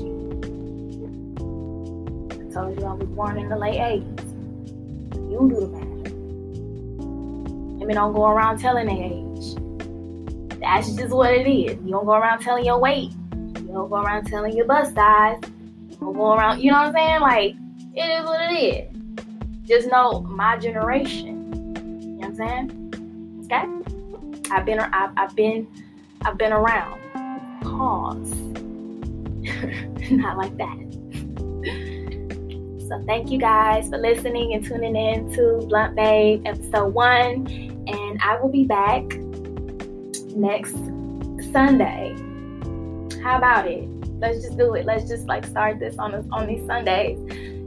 I 2.31 2.52
told 2.54 2.78
you 2.78 2.87
I 2.87 2.92
was 2.92 3.09
born 3.09 3.37
in 3.37 3.48
the 3.48 3.57
late 3.57 3.81
80s. 3.81 4.28
You 5.28 5.48
do 5.52 5.59
the 5.59 5.66
math. 5.66 6.12
Women 7.81 7.96
don't 7.96 8.14
go 8.14 8.26
around 8.26 8.61
telling 8.61 8.87
their 8.87 8.94
age. 8.94 9.57
That's 10.61 10.94
just 10.94 11.12
what 11.12 11.35
it 11.35 11.48
is. 11.48 11.78
You 11.85 11.90
don't 11.90 12.07
go 12.07 12.12
around 12.12 12.42
telling 12.42 12.64
your 12.64 12.78
weight. 12.78 13.11
You 13.35 13.72
don't 13.72 13.88
go 13.90 13.96
around 13.96 14.26
telling 14.26 14.57
your 14.57 14.66
bust 14.66 14.94
size. 14.94 15.40
You 16.01 16.07
don't 16.07 16.15
go 16.15 16.35
around, 16.35 16.61
you 16.61 16.71
know 16.71 16.79
what 16.79 16.87
I'm 16.87 16.93
saying? 16.95 17.21
Like, 17.21 17.55
it 17.95 18.21
is 18.21 18.25
what 18.25 18.41
it 18.53 18.55
is. 18.55 19.69
Just 19.69 19.91
know 19.91 20.21
my 20.21 20.57
generation. 20.57 21.45
You 22.01 22.09
know 22.09 22.29
what 22.29 22.29
I'm 22.29 22.37
saying? 22.37 23.43
Okay? 23.45 23.65
I've 24.51 24.65
been 24.65 24.79
I've, 24.79 25.11
I've 25.17 25.35
been 25.37 25.67
I've 26.23 26.39
been 26.39 26.53
around. 26.53 27.01
Pause. 27.63 28.33
Not 30.11 30.39
like 30.39 30.57
that. 30.57 30.89
So 32.89 33.03
thank 33.07 33.31
you 33.31 33.39
guys 33.39 33.91
for 33.91 33.99
listening 33.99 34.55
and 34.55 34.65
tuning 34.65 34.97
in 34.97 35.31
to 35.35 35.67
Blunt 35.69 35.95
Babe 35.95 36.43
episode 36.47 36.95
one. 36.95 37.47
And 37.87 38.21
I 38.23 38.39
will 38.41 38.49
be 38.49 38.65
back 38.65 39.03
next 40.35 40.75
Sunday. 41.53 42.15
How 43.23 43.37
about 43.37 43.67
it? 43.67 43.98
Let's 44.18 44.42
just 44.42 44.59
do 44.59 44.74
it. 44.74 44.85
Let's 44.85 45.09
just 45.09 45.26
like 45.26 45.46
start 45.46 45.78
this 45.78 45.96
on 45.98 46.14
on 46.33 46.46
these 46.46 46.66
Sundays. 46.66 47.18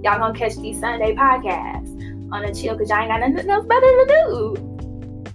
Y'all 0.03 0.19
gonna 0.19 0.37
catch 0.37 0.55
these 0.57 0.79
Sunday 0.79 1.15
podcasts 1.15 1.97
on 2.31 2.43
a 2.45 2.53
chill 2.53 2.73
because 2.73 2.89
y'all 2.89 2.99
ain't 2.99 3.09
got 3.09 3.29
nothing 3.29 3.49
else 3.49 3.65
better 3.65 3.81
to 3.81 4.05
do. 4.07 4.55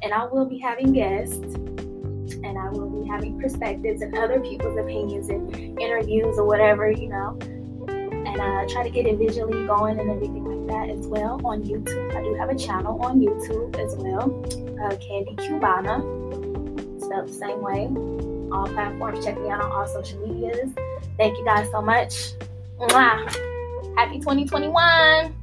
And 0.02 0.12
I 0.12 0.26
will 0.26 0.44
be 0.44 0.58
having 0.58 0.92
guests 0.92 1.36
and 1.36 2.58
I 2.58 2.68
will 2.70 2.90
be 2.90 3.08
having 3.08 3.40
perspectives 3.40 4.02
and 4.02 4.16
other 4.18 4.40
people's 4.40 4.76
opinions 4.78 5.28
and 5.28 5.54
interviews 5.80 6.38
or 6.38 6.44
whatever, 6.44 6.90
you 6.90 7.08
know. 7.08 7.38
And 7.88 8.42
I 8.42 8.66
try 8.66 8.82
to 8.82 8.90
get 8.90 9.06
it 9.06 9.16
visually 9.18 9.66
going 9.66 9.98
and 9.98 10.10
everything 10.10 10.44
like 10.44 10.66
that 10.68 10.90
as 10.90 11.06
well 11.06 11.40
on 11.44 11.62
YouTube. 11.62 12.14
I 12.14 12.22
do 12.22 12.34
have 12.34 12.50
a 12.50 12.56
channel 12.56 13.00
on 13.04 13.20
YouTube 13.20 13.78
as 13.78 13.94
well, 13.96 14.30
uh, 14.82 14.96
Candy 14.96 15.34
Cubana, 15.36 16.02
spelled 17.00 17.28
the 17.28 17.32
same 17.32 17.62
way. 17.62 17.88
All 18.52 18.66
platforms. 18.66 19.24
Check 19.24 19.40
me 19.40 19.48
out 19.48 19.62
on 19.62 19.72
all 19.72 19.86
social 19.86 20.18
medias. 20.26 20.70
Thank 21.16 21.38
you 21.38 21.44
guys 21.44 21.70
so 21.70 21.80
much. 21.80 22.32
Mwah. 22.78 23.24
Happy 23.96 24.18
2021. 24.18 25.34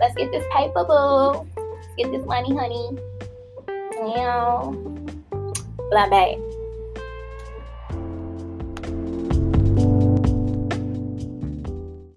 Let's 0.00 0.14
get 0.14 0.30
this 0.30 0.44
paper, 0.52 0.84
boo. 0.84 1.46
Let's 1.56 1.88
get 1.98 2.12
this 2.12 2.24
money, 2.26 2.54
honey. 2.54 2.90
Meow. 4.02 4.70
Blah, 5.90 6.08
bye. 6.08 6.45